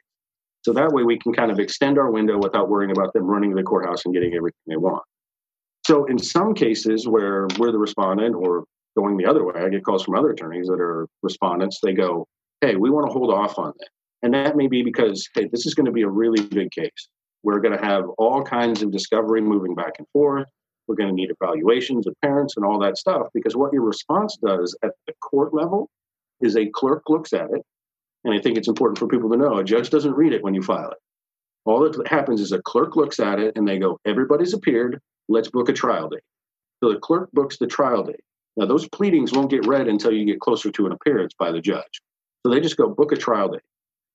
So 0.63 0.73
that 0.75 0.93
way 0.93 1.03
we 1.03 1.19
can 1.19 1.33
kind 1.33 1.51
of 1.51 1.59
extend 1.59 1.99
our 1.99 2.11
window 2.11 2.39
without 2.39 2.69
worrying 2.69 2.91
about 2.91 3.13
them 3.13 3.25
running 3.25 3.51
to 3.51 3.57
the 3.57 3.63
courthouse 3.63 4.05
and 4.05 4.15
getting 4.15 4.35
everything 4.35 4.61
they 4.67 4.77
want. 4.77 5.03
So 5.91 6.05
in 6.05 6.21
some 6.21 6.55
cases 6.55 7.09
where 7.09 7.49
we're 7.59 7.73
the 7.73 7.79
respondent 7.79 8.37
or 8.37 8.63
going 8.97 9.17
the 9.17 9.27
other 9.27 9.45
way, 9.45 9.55
I 9.57 9.69
get 9.71 9.85
calls 9.85 10.05
from 10.05 10.15
other 10.15 10.31
attorneys 10.31 10.69
that 10.69 10.81
are 10.81 11.09
respondents. 11.25 11.81
They 11.83 11.95
go, 11.95 12.29
hey, 12.61 12.77
we 12.77 12.91
want 12.91 13.09
to 13.09 13.13
hold 13.13 13.35
off 13.35 13.59
on 13.59 13.73
that. 13.77 13.89
And 14.23 14.33
that 14.33 14.57
may 14.57 14.69
be 14.69 14.85
because, 14.85 15.29
hey, 15.35 15.49
this 15.51 15.67
is 15.67 15.75
going 15.75 15.87
to 15.87 15.91
be 15.91 16.03
a 16.03 16.09
really 16.09 16.47
big 16.47 16.71
case. 16.71 17.09
We're 17.43 17.59
going 17.59 17.77
to 17.77 17.85
have 17.85 18.05
all 18.19 18.41
kinds 18.45 18.83
of 18.83 18.93
discovery 18.93 19.41
moving 19.41 19.75
back 19.75 19.95
and 19.99 20.07
forth. 20.13 20.47
We're 20.87 20.95
going 20.95 21.09
to 21.09 21.15
need 21.15 21.33
evaluations 21.41 22.07
of 22.07 22.15
parents 22.23 22.55
and 22.57 22.65
all 22.65 22.79
that 22.79 22.97
stuff 22.97 23.27
because 23.35 23.57
what 23.57 23.73
your 23.73 23.83
response 23.83 24.39
does 24.47 24.79
at 24.85 24.93
the 25.09 25.15
court 25.21 25.53
level 25.53 25.91
is 26.41 26.57
a 26.57 26.71
clerk 26.73 27.03
looks 27.09 27.33
at 27.33 27.51
it. 27.51 27.63
And 28.23 28.33
I 28.33 28.41
think 28.41 28.59
it's 28.59 28.69
important 28.69 28.97
for 28.97 29.09
people 29.09 29.29
to 29.31 29.37
know 29.37 29.59
a 29.59 29.65
judge 29.65 29.91
doesn't 29.91 30.15
read 30.15 30.35
it 30.35 30.45
when 30.45 30.55
you 30.55 30.63
file 30.63 30.93
it. 30.93 30.99
All 31.65 31.81
that 31.81 32.07
happens 32.07 32.41
is 32.41 32.53
a 32.53 32.63
clerk 32.63 32.97
looks 32.97 33.21
at 33.21 33.39
it 33.39 33.57
and 33.57 33.69
they 33.69 33.79
go, 33.79 33.99
everybody's 34.05 34.55
appeared. 34.55 35.01
Let's 35.29 35.51
book 35.51 35.69
a 35.69 35.73
trial 35.73 36.09
date. 36.09 36.23
So 36.83 36.93
the 36.93 36.99
clerk 36.99 37.31
books 37.33 37.59
the 37.59 37.67
trial 37.67 38.03
date. 38.03 38.21
Now, 38.57 38.67
those 38.67 38.89
pleadings 38.89 39.33
won't 39.33 39.51
get 39.51 39.67
read 39.67 39.87
until 39.87 40.13
you 40.13 40.25
get 40.25 40.41
closer 40.41 40.71
to 40.71 40.87
an 40.87 40.93
appearance 40.93 41.33
by 41.39 41.53
the 41.53 41.61
judge. 41.61 42.01
So 42.45 42.53
they 42.53 42.61
just 42.61 42.77
go 42.77 42.89
book 42.89 43.13
a 43.13 43.17
trial 43.17 43.49
date. 43.49 43.63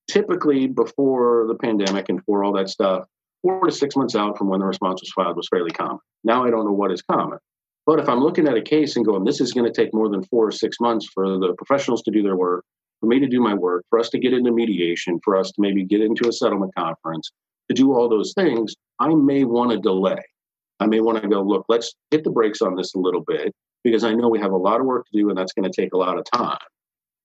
Typically, 0.09 0.67
before 0.67 1.45
the 1.47 1.55
pandemic 1.55 2.09
and 2.09 2.23
for 2.25 2.43
all 2.43 2.53
that 2.53 2.69
stuff, 2.69 3.05
four 3.41 3.65
to 3.65 3.71
six 3.71 3.95
months 3.95 4.15
out 4.15 4.37
from 4.37 4.49
when 4.49 4.59
the 4.59 4.65
response 4.65 5.01
was 5.01 5.11
filed 5.11 5.37
was 5.37 5.47
fairly 5.47 5.71
common. 5.71 5.99
Now 6.23 6.43
I 6.43 6.49
don't 6.49 6.65
know 6.65 6.73
what 6.73 6.91
is 6.91 7.01
common. 7.01 7.39
But 7.85 7.99
if 7.99 8.09
I'm 8.09 8.19
looking 8.19 8.47
at 8.47 8.57
a 8.57 8.61
case 8.61 8.95
and 8.95 9.05
going, 9.05 9.23
this 9.23 9.39
is 9.39 9.53
going 9.53 9.71
to 9.71 9.81
take 9.81 9.93
more 9.93 10.09
than 10.09 10.23
four 10.23 10.47
or 10.47 10.51
six 10.51 10.79
months 10.79 11.07
for 11.13 11.37
the 11.37 11.53
professionals 11.53 12.01
to 12.03 12.11
do 12.11 12.23
their 12.23 12.35
work, 12.35 12.65
for 13.05 13.09
me 13.09 13.19
to 13.19 13.27
do 13.27 13.39
my 13.39 13.53
work, 13.53 13.85
for 13.91 13.99
us 13.99 14.09
to 14.09 14.17
get 14.17 14.33
into 14.33 14.51
mediation, 14.51 15.19
for 15.23 15.37
us 15.37 15.51
to 15.51 15.61
maybe 15.61 15.83
get 15.83 16.01
into 16.01 16.27
a 16.27 16.33
settlement 16.33 16.73
conference, 16.75 17.31
to 17.69 17.75
do 17.75 17.93
all 17.93 18.09
those 18.09 18.33
things, 18.33 18.75
I 18.99 19.13
may 19.13 19.43
want 19.43 19.71
to 19.71 19.77
delay. 19.77 20.23
I 20.79 20.87
may 20.87 21.01
want 21.01 21.21
to 21.21 21.29
go, 21.29 21.43
look, 21.43 21.65
let's 21.69 21.93
hit 22.09 22.23
the 22.23 22.31
brakes 22.31 22.63
on 22.63 22.75
this 22.75 22.95
a 22.95 22.99
little 22.99 23.21
bit 23.21 23.53
because 23.83 24.03
I 24.03 24.13
know 24.13 24.27
we 24.27 24.39
have 24.39 24.51
a 24.51 24.57
lot 24.57 24.79
of 24.79 24.87
work 24.87 25.05
to 25.05 25.17
do 25.17 25.29
and 25.29 25.37
that's 25.37 25.53
going 25.53 25.71
to 25.71 25.81
take 25.81 25.93
a 25.93 25.97
lot 25.97 26.17
of 26.17 26.25
time 26.33 26.57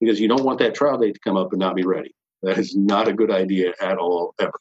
because 0.00 0.20
you 0.20 0.28
don't 0.28 0.44
want 0.44 0.58
that 0.58 0.74
trial 0.74 0.98
date 0.98 1.14
to 1.14 1.20
come 1.20 1.38
up 1.38 1.52
and 1.52 1.58
not 1.58 1.74
be 1.74 1.84
ready. 1.84 2.14
That 2.42 2.58
is 2.58 2.76
not 2.76 3.08
a 3.08 3.12
good 3.14 3.30
idea 3.30 3.72
at 3.80 3.96
all, 3.96 4.34
ever. 4.38 4.60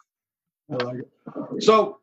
So, 1.60 1.97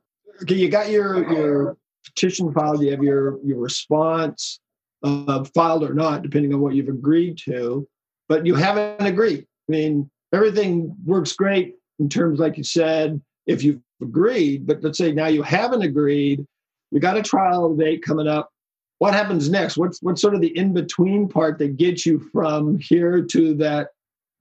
you 0.46 0.68
got 0.68 0.90
your 0.90 1.32
your 1.32 1.76
petition 2.04 2.52
filed. 2.52 2.82
You 2.82 2.90
have 2.90 3.02
your 3.02 3.38
your 3.44 3.58
response 3.58 4.60
uh, 5.02 5.44
filed 5.54 5.84
or 5.84 5.94
not, 5.94 6.22
depending 6.22 6.52
on 6.52 6.60
what 6.60 6.74
you've 6.74 6.88
agreed 6.88 7.38
to. 7.38 7.86
But 8.28 8.46
you 8.46 8.54
haven't 8.54 9.06
agreed. 9.06 9.46
I 9.68 9.72
mean, 9.72 10.10
everything 10.32 10.94
works 11.04 11.32
great 11.32 11.76
in 11.98 12.08
terms, 12.08 12.38
like 12.38 12.56
you 12.56 12.64
said, 12.64 13.20
if 13.46 13.62
you've 13.62 13.80
agreed. 14.02 14.66
But 14.66 14.82
let's 14.82 14.98
say 14.98 15.12
now 15.12 15.26
you 15.26 15.42
haven't 15.42 15.82
agreed. 15.82 16.44
You 16.90 17.00
got 17.00 17.16
a 17.16 17.22
trial 17.22 17.74
date 17.74 18.02
coming 18.02 18.28
up 18.28 18.50
what 18.98 19.14
happens 19.14 19.50
next? 19.50 19.76
What's 19.76 20.00
what's 20.02 20.22
sort 20.22 20.34
of 20.34 20.40
the 20.40 20.56
in 20.56 20.72
between 20.72 21.28
part 21.28 21.58
that 21.58 21.76
gets 21.76 22.06
you 22.06 22.18
from 22.32 22.78
here 22.78 23.22
to 23.22 23.54
that 23.56 23.88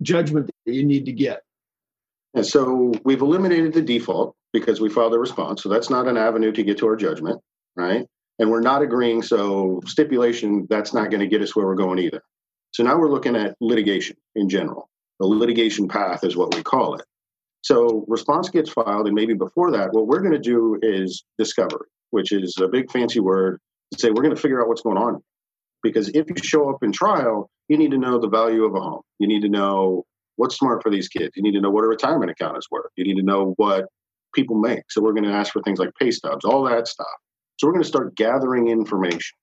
judgment 0.01 0.49
that 0.65 0.73
you 0.73 0.85
need 0.85 1.05
to 1.05 1.11
get? 1.11 1.41
And 2.33 2.45
so 2.45 2.93
we've 3.03 3.21
eliminated 3.21 3.73
the 3.73 3.81
default 3.81 4.35
because 4.53 4.79
we 4.81 4.89
filed 4.89 5.13
a 5.13 5.19
response. 5.19 5.63
So 5.63 5.69
that's 5.69 5.89
not 5.89 6.07
an 6.07 6.17
avenue 6.17 6.51
to 6.53 6.63
get 6.63 6.77
to 6.79 6.87
our 6.87 6.95
judgment, 6.95 7.41
right? 7.75 8.05
And 8.39 8.49
we're 8.49 8.61
not 8.61 8.81
agreeing. 8.81 9.21
So 9.21 9.81
stipulation, 9.85 10.67
that's 10.69 10.93
not 10.93 11.09
going 11.09 11.21
to 11.21 11.27
get 11.27 11.41
us 11.41 11.55
where 11.55 11.65
we're 11.65 11.75
going 11.75 11.99
either. 11.99 12.21
So 12.75 12.83
now 12.83 12.97
we're 12.97 13.09
looking 13.09 13.37
at 13.37 13.55
litigation 13.61 14.17
in 14.35 14.49
general. 14.49 14.89
The 15.21 15.25
litigation 15.25 15.87
path 15.87 16.25
is 16.25 16.35
what 16.35 16.53
we 16.53 16.61
call 16.61 16.95
it. 16.95 17.05
So 17.61 18.03
response 18.09 18.49
gets 18.49 18.69
filed, 18.69 19.07
and 19.07 19.15
maybe 19.15 19.33
before 19.33 19.71
that, 19.71 19.93
what 19.93 20.07
we're 20.07 20.19
going 20.19 20.33
to 20.33 20.37
do 20.37 20.77
is 20.81 21.23
discovery, 21.37 21.87
which 22.09 22.33
is 22.33 22.53
a 22.61 22.67
big 22.67 22.91
fancy 22.91 23.21
word 23.21 23.61
to 23.93 23.99
say, 24.01 24.09
we're 24.09 24.23
going 24.23 24.35
to 24.35 24.41
figure 24.41 24.61
out 24.61 24.67
what's 24.67 24.81
going 24.81 24.97
on. 24.97 25.23
Because 25.83 26.09
if 26.09 26.29
you 26.29 26.35
show 26.35 26.69
up 26.69 26.83
in 26.83 26.91
trial, 26.91 27.49
you 27.69 27.77
need 27.77 27.91
to 27.91 27.97
know 27.97 28.19
the 28.19 28.27
value 28.27 28.65
of 28.65 28.75
a 28.75 28.81
home. 28.81 29.03
You 29.19 29.27
need 29.29 29.43
to 29.43 29.49
know 29.49 30.03
what's 30.35 30.57
smart 30.57 30.83
for 30.83 30.91
these 30.91 31.07
kids. 31.07 31.31
You 31.37 31.43
need 31.43 31.53
to 31.53 31.61
know 31.61 31.71
what 31.71 31.85
a 31.85 31.87
retirement 31.87 32.29
account 32.29 32.57
is 32.57 32.67
worth. 32.69 32.91
You 32.97 33.05
need 33.05 33.15
to 33.15 33.23
know 33.23 33.53
what 33.55 33.85
people 34.33 34.57
make. 34.57 34.83
So 34.89 35.01
we're 35.01 35.13
going 35.13 35.23
to 35.23 35.31
ask 35.31 35.53
for 35.53 35.61
things 35.61 35.79
like 35.79 35.91
pay 35.97 36.11
stubs, 36.11 36.43
all 36.43 36.63
that 36.65 36.89
stuff. 36.89 37.07
So 37.55 37.67
we're 37.67 37.73
going 37.73 37.83
to 37.83 37.87
start 37.87 38.17
gathering 38.17 38.67
information. 38.67 39.37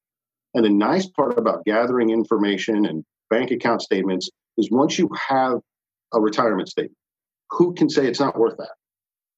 And 0.52 0.66
the 0.66 0.68
nice 0.68 1.06
part 1.06 1.38
about 1.38 1.64
gathering 1.64 2.10
information 2.10 2.84
and 2.84 3.06
bank 3.32 3.50
account 3.50 3.82
statements 3.82 4.28
is 4.58 4.68
once 4.70 4.98
you 4.98 5.08
have 5.28 5.58
a 6.12 6.20
retirement 6.20 6.68
statement, 6.68 6.96
who 7.50 7.72
can 7.74 7.88
say 7.88 8.06
it's 8.06 8.20
not 8.20 8.38
worth 8.38 8.56
that? 8.58 8.74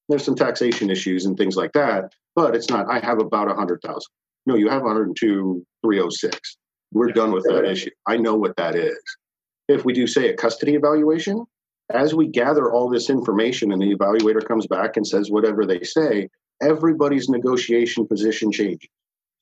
There's 0.09 0.25
some 0.25 0.35
taxation 0.35 0.91
issues 0.91 1.25
and 1.25 1.37
things 1.37 1.57
like 1.57 1.73
that, 1.73 2.13
but 2.35 2.55
it's 2.55 2.69
not. 2.69 2.91
I 2.91 2.99
have 2.99 3.21
about 3.21 3.51
a 3.51 3.55
hundred 3.55 3.81
thousand. 3.83 4.11
No, 4.47 4.57
you 4.57 4.69
have 4.69 4.83
102, 4.83 5.65
306. 5.83 6.57
We're 6.93 7.13
done 7.13 7.33
with 7.33 7.45
that 7.45 7.65
issue. 7.65 7.91
I 8.07 8.19
know 8.19 8.35
what 8.35 8.57
that 8.57 8.75
is. 8.75 8.99
If 9.69 9.85
we 9.87 9.95
do, 9.95 10.07
say, 10.07 10.29
a 10.29 10.37
custody 10.37 10.75
evaluation, 10.75 11.45
as 11.91 12.15
we 12.15 12.29
gather 12.29 12.71
all 12.71 12.91
this 12.91 13.09
information 13.09 13.73
and 13.73 13.81
the 13.81 13.95
evaluator 13.95 14.47
comes 14.47 14.67
back 14.67 14.97
and 14.97 15.07
says 15.07 15.31
whatever 15.31 15.65
they 15.65 15.83
say, 15.83 16.29
everybody's 16.63 17.29
negotiation 17.29 18.07
position 18.07 18.53
changes. 18.53 18.89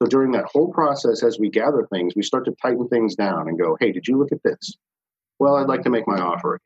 So 0.02 0.06
during 0.06 0.32
that 0.32 0.46
whole 0.46 0.72
process, 0.72 1.22
as 1.22 1.38
we 1.38 1.48
gather 1.48 1.86
things, 1.92 2.14
we 2.16 2.24
start 2.24 2.44
to 2.46 2.54
tighten 2.60 2.88
things 2.88 3.14
down 3.14 3.46
and 3.46 3.56
go, 3.56 3.76
hey, 3.78 3.92
did 3.92 4.08
you 4.08 4.18
look 4.18 4.32
at 4.32 4.42
this? 4.42 4.74
Well, 5.38 5.54
I'd 5.54 5.68
like 5.68 5.82
to 5.82 5.90
make 5.90 6.08
my 6.08 6.18
offer. 6.18 6.58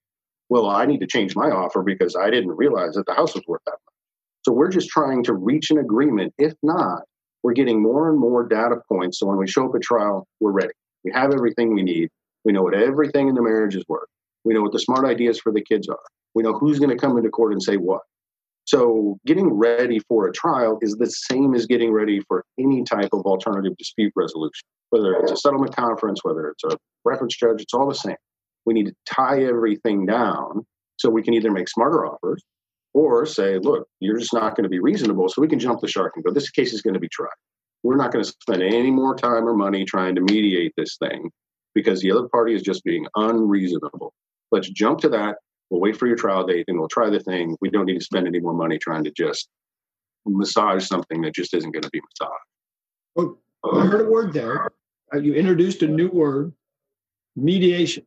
Well, 0.49 0.71
I 0.71 0.87
need 0.87 1.01
to 1.01 1.07
change 1.07 1.37
my 1.37 1.51
offer 1.51 1.83
because 1.83 2.17
I 2.17 2.31
didn't 2.31 2.57
realize 2.57 2.95
that 2.95 3.05
the 3.05 3.13
house 3.13 3.35
was 3.35 3.45
worth 3.47 3.61
that 3.67 3.73
much. 3.73 3.95
So 4.47 4.53
we're 4.55 4.71
just 4.71 4.89
trying 4.89 5.23
to 5.25 5.35
reach 5.35 5.71
an 5.71 5.77
agreement. 5.77 6.33
If 6.39 6.55
not, 6.63 7.03
we're 7.43 7.53
getting 7.53 7.83
more 7.83 8.09
and 8.09 8.19
more 8.19 8.43
data 8.49 8.77
points. 8.91 9.19
So 9.19 9.27
when 9.27 9.37
we 9.37 9.47
show 9.47 9.69
up 9.69 9.75
at 9.75 9.83
trial, 9.83 10.27
we're 10.41 10.53
ready. 10.53 10.73
We 11.05 11.13
have 11.13 11.35
everything 11.35 11.75
we 11.75 11.83
need. 11.83 12.09
We 12.47 12.55
know 12.55 12.63
what 12.63 12.73
everything 12.73 13.29
in 13.29 13.35
the 13.35 13.43
marriage 13.43 13.77
is 13.77 13.85
worth. 13.87 14.09
We 14.45 14.55
know 14.55 14.63
what 14.63 14.73
the 14.73 14.79
smart 14.79 15.05
ideas 15.05 15.39
for 15.39 15.53
the 15.53 15.63
kids 15.63 15.91
are. 15.91 15.99
We 16.35 16.43
know 16.43 16.55
who's 16.55 16.79
going 16.79 16.89
to 16.89 16.97
come 16.97 17.19
into 17.19 17.29
court 17.29 17.53
and 17.53 17.63
say 17.63 17.77
what. 17.77 18.01
So 18.67 19.19
getting 19.25 19.55
ready 19.55 20.01
for 20.09 20.27
a 20.27 20.33
trial 20.33 20.79
is 20.83 20.97
the 20.97 21.07
same 21.07 21.55
as 21.55 21.67
getting 21.67 21.93
ready 21.93 22.21
for 22.27 22.45
any 22.59 22.83
type 22.83 23.11
of 23.13 23.23
alternative 23.23 23.77
dispute 23.79 24.13
resolution, 24.17 24.67
whether 24.91 25.15
it's 25.15 25.31
a 25.31 25.37
settlement 25.37 25.75
conference, 25.75 26.21
whether 26.25 26.49
it's 26.49 26.65
a 26.65 26.77
reference 27.05 27.37
judge, 27.37 27.63
it's 27.63 27.73
all 27.73 27.89
the 27.89 27.95
same. 27.95 28.17
We 28.65 28.75
need 28.75 28.87
to 28.87 28.95
tie 29.07 29.45
everything 29.45 30.05
down 30.05 30.67
so 30.97 31.09
we 31.09 31.23
can 31.23 31.35
either 31.35 31.53
make 31.53 31.69
smarter 31.69 32.07
offers 32.07 32.43
or 32.93 33.25
say, 33.25 33.59
look, 33.59 33.87
you're 34.01 34.19
just 34.19 34.33
not 34.33 34.57
going 34.57 34.65
to 34.65 34.69
be 34.69 34.81
reasonable. 34.81 35.29
So 35.29 35.41
we 35.41 35.49
can 35.49 35.61
jump 35.61 35.81
the 35.81 35.87
shark 35.87 36.15
and 36.17 36.25
go, 36.25 36.33
this 36.33 36.51
case 36.51 36.73
is 36.73 36.83
going 36.83 36.95
to 36.95 37.01
be 37.01 37.09
tried. 37.09 37.29
We're 37.85 37.97
not 37.97 38.11
going 38.11 38.25
to 38.25 38.35
spend 38.43 38.63
any 38.63 38.91
more 38.91 39.15
time 39.15 39.47
or 39.47 39.55
money 39.55 39.85
trying 39.85 40.17
to 40.17 40.23
mediate 40.23 40.73
this 40.77 40.97
thing 40.97 41.31
because 41.73 42.01
the 42.01 42.11
other 42.11 42.27
party 42.29 42.55
is 42.55 42.63
just 42.63 42.83
being 42.83 43.07
unreasonable. 43.15 44.13
Let's 44.51 44.71
jump 44.71 45.01
to 45.03 45.09
that. 45.11 45.37
We'll 45.71 45.81
wait 45.81 45.97
for 45.97 46.07
your 46.07 46.17
trial 46.17 46.47
date 46.47 46.67
and 46.69 46.79
we'll 46.79 46.89
try 46.89 47.11
the 47.11 47.21
thing. 47.21 47.57
We 47.61 47.71
don't 47.71 47.87
need 47.87 47.99
to 47.99 48.05
spend 48.05 48.27
any 48.27 48.41
more 48.41 48.55
money 48.55 48.79
trying 48.79 49.05
to 49.05 49.11
just 49.11 49.49
massage 50.25 50.87
something 50.87 51.23
that 51.23 51.35
just 51.35 51.55
isn't 51.55 51.73
going 51.73 51.83
to 51.83 51.91
be 51.91 52.01
massaged. 52.01 52.33
Well, 53.15 53.39
I 53.65 53.87
heard 53.87 54.07
a 54.07 54.11
word 54.11 54.33
there. 54.33 54.71
Uh, 55.13 55.19
you 55.19 55.35
introduced 55.35 55.83
a 55.83 55.89
new 55.89 56.09
word 56.09 56.53
mediation. 57.35 58.05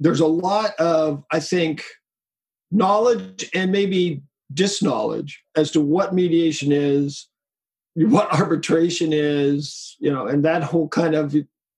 There's 0.00 0.20
a 0.20 0.26
lot 0.26 0.74
of, 0.78 1.24
I 1.30 1.40
think, 1.40 1.84
knowledge 2.70 3.48
and 3.54 3.70
maybe 3.70 4.22
disknowledge 4.52 5.42
as 5.56 5.70
to 5.72 5.80
what 5.80 6.14
mediation 6.14 6.72
is, 6.72 7.28
what 7.94 8.32
arbitration 8.40 9.12
is, 9.12 9.96
you 10.00 10.10
know, 10.10 10.26
and 10.26 10.44
that 10.44 10.62
whole 10.62 10.88
kind 10.88 11.14
of 11.14 11.34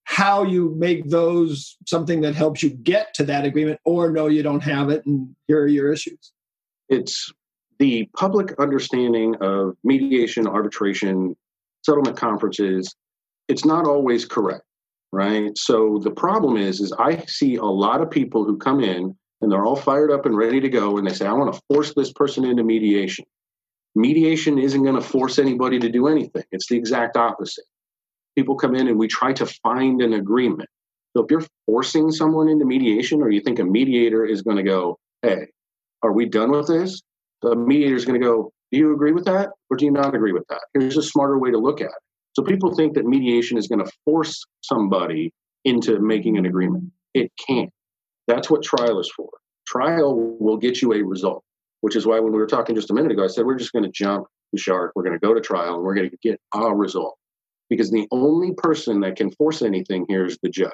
how 0.07 0.45
you 0.45 0.73
make 0.79 1.11
those 1.11 1.77
something 1.85 2.21
that 2.21 2.35
helps 2.35 2.63
you 2.63 2.71
get 2.71 3.13
to 3.13 3.25
that 3.25 3.45
agreement, 3.45 3.81
or 3.85 4.09
no, 4.11 4.29
you 4.29 4.41
don't 4.41 4.63
have 4.63 4.89
it, 4.89 5.05
and 5.05 5.35
here 5.49 5.61
are 5.61 5.67
your 5.67 5.93
issues. 5.93 6.33
It's 6.89 7.33
the 7.81 8.09
public 8.17 8.55
understanding 8.61 9.35
of 9.41 9.77
mediation, 9.83 10.47
arbitration, 10.47 11.37
settlement 11.85 12.17
conferences. 12.17 12.95
It's 13.49 13.65
not 13.65 13.85
always 13.85 14.25
correct, 14.25 14.63
right? 15.13 15.51
So 15.59 16.01
the 16.03 16.13
problem 16.13 16.57
is, 16.57 16.81
is 16.81 16.93
I 17.01 17.25
see 17.27 17.57
a 17.57 17.65
lot 17.65 18.01
of 18.01 18.09
people 18.09 18.45
who 18.45 18.57
come 18.59 18.85
in 18.85 19.13
and 19.41 19.51
they're 19.51 19.65
all 19.65 19.77
fired 19.77 20.13
up 20.13 20.25
and 20.25 20.37
ready 20.37 20.61
to 20.61 20.69
go, 20.69 20.99
and 20.99 21.07
they 21.07 21.15
say, 21.15 21.27
"I 21.27 21.33
want 21.33 21.53
to 21.53 21.61
force 21.69 21.93
this 21.95 22.13
person 22.13 22.45
into 22.45 22.63
mediation." 22.63 23.25
Mediation 23.97 24.57
isn't 24.57 24.85
going 24.85 24.95
to 24.95 25.01
force 25.01 25.41
anybody 25.41 25.81
to 25.81 25.89
do 25.89 26.07
anything. 26.07 26.45
It's 26.53 26.69
the 26.69 26.77
exact 26.77 27.17
opposite 27.17 27.65
people 28.37 28.55
come 28.55 28.75
in 28.75 28.87
and 28.87 28.99
we 28.99 29.09
try 29.09 29.33
to 29.33 29.47
find 29.47 30.01
an 30.03 30.13
agreement. 30.13 30.69
So 31.17 31.25
if 31.25 31.31
you're 31.31 31.47
forcing 31.65 32.11
someone 32.11 32.49
into 32.49 32.67
mediation 32.67 33.23
or 33.23 33.31
you 33.31 33.41
think 33.41 33.59
a 33.59 33.65
mediator 33.65 34.25
is 34.25 34.43
going 34.43 34.59
to 34.59 34.63
go, 34.63 34.99
hey, 35.23 35.47
are 36.03 36.13
we 36.13 36.27
done 36.27 36.51
with 36.51 36.69
this? 36.69 37.03
The 37.43 37.57
mediator 37.57 37.97
is 37.97 38.05
going 38.05 38.21
to 38.21 38.25
go, 38.25 38.53
do 38.71 38.79
you 38.79 38.93
agree 38.93 39.13
with 39.13 39.25
that 39.25 39.49
or 39.71 39.77
do 39.77 39.87
you 39.87 39.91
not 39.91 40.15
agree 40.15 40.33
with 40.33 40.47
that? 40.49 40.61
Here's 40.75 40.99
a 40.99 41.03
smarter 41.03 41.39
way 41.39 41.51
to 41.51 41.59
look 41.59 41.81
at 41.81 41.87
it. 41.87 42.03
So 42.35 42.43
people 42.43 42.75
think 42.75 42.95
that 42.95 43.07
mediation 43.07 43.57
is 43.57 43.67
going 43.67 43.83
to 43.83 43.91
force 44.05 44.45
somebody 44.61 45.33
into 45.65 45.99
making 46.01 46.37
an 46.37 46.45
agreement. 46.45 46.85
It 47.15 47.33
can't. 47.49 47.71
That's 48.29 48.51
what 48.51 48.63
trial 48.63 49.01
is 49.01 49.11
for. 49.17 49.31
Trial 49.67 50.37
will 50.39 50.59
get 50.59 50.83
you 50.83 50.93
a 50.93 51.03
result, 51.03 51.43
which 51.81 51.97
is 51.97 52.07
why 52.07 52.21
when 52.21 52.33
we 52.33 52.39
were 52.39 52.47
talking 52.47 52.75
just 52.75 52.91
a 52.91 52.95
minute 52.95 53.11
ago, 53.11 53.25
I 53.25 53.29
said 53.29 53.47
we're 53.47 53.57
just 53.57 53.73
going 53.73 53.85
to 53.85 53.91
jump 53.91 54.27
the 54.53 54.59
shark. 54.59 54.93
We're 54.95 55.03
going 55.03 55.19
to 55.19 55.27
go 55.27 55.33
to 55.33 55.41
trial 55.41 55.77
and 55.77 55.83
we're 55.83 55.95
going 55.95 56.11
to 56.11 56.17
get 56.23 56.39
a 56.53 56.75
result 56.75 57.17
because 57.69 57.91
the 57.91 58.07
only 58.11 58.53
person 58.55 59.01
that 59.01 59.17
can 59.17 59.31
force 59.33 59.63
anything 59.63 60.07
here 60.09 60.27
is 60.27 60.39
the 60.43 60.49
judge. 60.49 60.71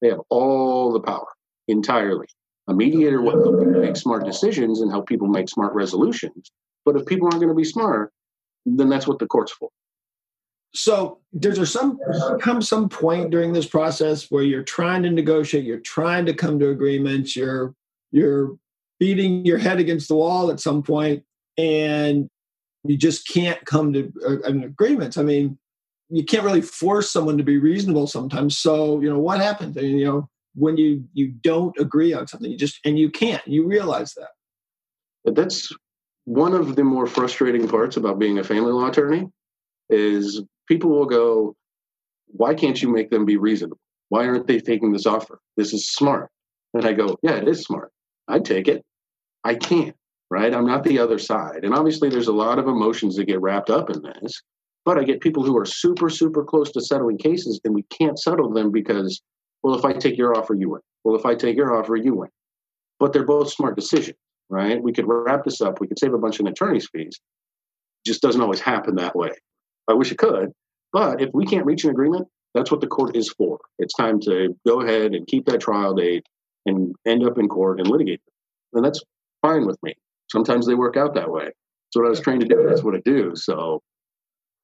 They 0.00 0.08
have 0.08 0.20
all 0.28 0.92
the 0.92 1.00
power 1.00 1.26
entirely. 1.68 2.26
A 2.68 2.74
mediator 2.74 3.20
will 3.20 3.42
help 3.42 3.60
you 3.60 3.80
make 3.80 3.96
smart 3.96 4.24
decisions 4.24 4.80
and 4.80 4.90
help 4.90 5.08
people 5.08 5.26
make 5.26 5.48
smart 5.48 5.74
resolutions. 5.74 6.50
But 6.84 6.96
if 6.96 7.06
people 7.06 7.26
aren't 7.26 7.40
going 7.40 7.48
to 7.48 7.54
be 7.54 7.64
smart, 7.64 8.12
then 8.64 8.88
that's 8.88 9.06
what 9.06 9.18
the 9.18 9.26
court's 9.26 9.52
for. 9.52 9.70
So 10.72 11.18
does 11.38 11.56
there 11.56 11.66
some 11.66 11.98
come 12.40 12.62
some 12.62 12.88
point 12.88 13.30
during 13.30 13.52
this 13.52 13.66
process 13.66 14.30
where 14.30 14.44
you're 14.44 14.62
trying 14.62 15.02
to 15.02 15.10
negotiate, 15.10 15.64
you're 15.64 15.80
trying 15.80 16.26
to 16.26 16.34
come 16.34 16.60
to 16.60 16.70
agreements, 16.70 17.34
you're 17.34 17.74
you're 18.12 18.56
beating 19.00 19.44
your 19.44 19.58
head 19.58 19.80
against 19.80 20.08
the 20.08 20.14
wall 20.14 20.50
at 20.50 20.60
some 20.60 20.82
point, 20.82 21.24
and 21.58 22.28
you 22.84 22.96
just 22.96 23.26
can't 23.26 23.64
come 23.66 23.92
to 23.92 24.12
an 24.44 24.62
agreement. 24.62 25.18
I 25.18 25.22
mean, 25.22 25.58
you 26.10 26.24
can't 26.24 26.44
really 26.44 26.60
force 26.60 27.10
someone 27.10 27.38
to 27.38 27.44
be 27.44 27.58
reasonable 27.58 28.06
sometimes. 28.06 28.58
So, 28.58 29.00
you 29.00 29.08
know, 29.08 29.18
what 29.18 29.40
happens? 29.40 29.76
And, 29.76 29.86
you 29.98 30.04
know, 30.04 30.28
when 30.54 30.76
you 30.76 31.04
you 31.12 31.28
don't 31.28 31.78
agree 31.78 32.12
on 32.12 32.26
something, 32.26 32.50
you 32.50 32.58
just 32.58 32.80
and 32.84 32.98
you 32.98 33.10
can't. 33.10 33.46
You 33.46 33.66
realize 33.66 34.14
that. 34.14 34.30
But 35.24 35.36
that's 35.36 35.72
one 36.24 36.54
of 36.54 36.76
the 36.76 36.84
more 36.84 37.06
frustrating 37.06 37.68
parts 37.68 37.96
about 37.96 38.18
being 38.18 38.38
a 38.38 38.44
family 38.44 38.72
law 38.72 38.88
attorney 38.88 39.28
is 39.88 40.42
people 40.66 40.90
will 40.90 41.06
go, 41.06 41.54
"Why 42.26 42.54
can't 42.54 42.80
you 42.82 42.88
make 42.88 43.10
them 43.10 43.24
be 43.24 43.36
reasonable? 43.36 43.78
Why 44.08 44.26
aren't 44.26 44.48
they 44.48 44.58
taking 44.60 44.92
this 44.92 45.06
offer? 45.06 45.40
This 45.56 45.72
is 45.72 45.88
smart." 45.88 46.30
And 46.74 46.84
I 46.84 46.92
go, 46.92 47.16
"Yeah, 47.22 47.36
it 47.36 47.48
is 47.48 47.62
smart. 47.62 47.92
I'd 48.26 48.44
take 48.44 48.66
it. 48.66 48.84
I 49.44 49.54
can't." 49.54 49.96
Right? 50.30 50.54
I'm 50.54 50.66
not 50.66 50.84
the 50.84 50.98
other 50.98 51.18
side. 51.18 51.64
And 51.64 51.74
obviously, 51.74 52.08
there's 52.08 52.28
a 52.28 52.32
lot 52.32 52.58
of 52.58 52.68
emotions 52.68 53.16
that 53.16 53.24
get 53.24 53.40
wrapped 53.40 53.70
up 53.70 53.90
in 53.90 54.02
this. 54.02 54.42
But 54.84 54.98
I 54.98 55.04
get 55.04 55.20
people 55.20 55.42
who 55.42 55.56
are 55.58 55.66
super, 55.66 56.08
super 56.08 56.44
close 56.44 56.70
to 56.72 56.80
settling 56.80 57.18
cases 57.18 57.60
and 57.64 57.74
we 57.74 57.82
can't 57.84 58.18
settle 58.18 58.50
them 58.50 58.70
because, 58.70 59.20
well, 59.62 59.74
if 59.74 59.84
I 59.84 59.92
take 59.92 60.16
your 60.16 60.36
offer, 60.36 60.54
you 60.54 60.70
win. 60.70 60.80
Well, 61.04 61.16
if 61.16 61.26
I 61.26 61.34
take 61.34 61.56
your 61.56 61.76
offer, 61.76 61.96
you 61.96 62.14
win. 62.14 62.30
But 62.98 63.12
they're 63.12 63.26
both 63.26 63.52
smart 63.52 63.76
decisions, 63.76 64.16
right? 64.48 64.82
We 64.82 64.92
could 64.92 65.06
wrap 65.06 65.44
this 65.44 65.60
up. 65.60 65.80
We 65.80 65.88
could 65.88 65.98
save 65.98 66.14
a 66.14 66.18
bunch 66.18 66.40
of 66.40 66.46
attorney's 66.46 66.88
fees. 66.92 67.20
It 68.04 68.08
just 68.08 68.22
doesn't 68.22 68.40
always 68.40 68.60
happen 68.60 68.96
that 68.96 69.16
way. 69.16 69.32
I 69.88 69.94
wish 69.94 70.12
it 70.12 70.18
could. 70.18 70.52
But 70.92 71.20
if 71.20 71.30
we 71.32 71.46
can't 71.46 71.66
reach 71.66 71.84
an 71.84 71.90
agreement, 71.90 72.26
that's 72.54 72.70
what 72.70 72.80
the 72.80 72.86
court 72.86 73.16
is 73.16 73.30
for. 73.30 73.58
It's 73.78 73.94
time 73.94 74.20
to 74.20 74.56
go 74.66 74.80
ahead 74.80 75.14
and 75.14 75.26
keep 75.26 75.46
that 75.46 75.60
trial 75.60 75.94
date 75.94 76.24
and 76.66 76.94
end 77.06 77.24
up 77.24 77.38
in 77.38 77.48
court 77.48 77.78
and 77.78 77.88
litigate. 77.88 78.20
And 78.72 78.84
that's 78.84 79.02
fine 79.42 79.66
with 79.66 79.78
me. 79.82 79.94
Sometimes 80.30 80.66
they 80.66 80.74
work 80.74 80.96
out 80.96 81.14
that 81.14 81.30
way. 81.30 81.44
That's 81.44 81.96
what 81.96 82.06
I 82.06 82.10
was 82.10 82.20
trained 82.20 82.40
to 82.42 82.48
do. 82.48 82.66
That's 82.68 82.82
what 82.82 82.94
I 82.94 83.00
do. 83.04 83.32
So 83.34 83.82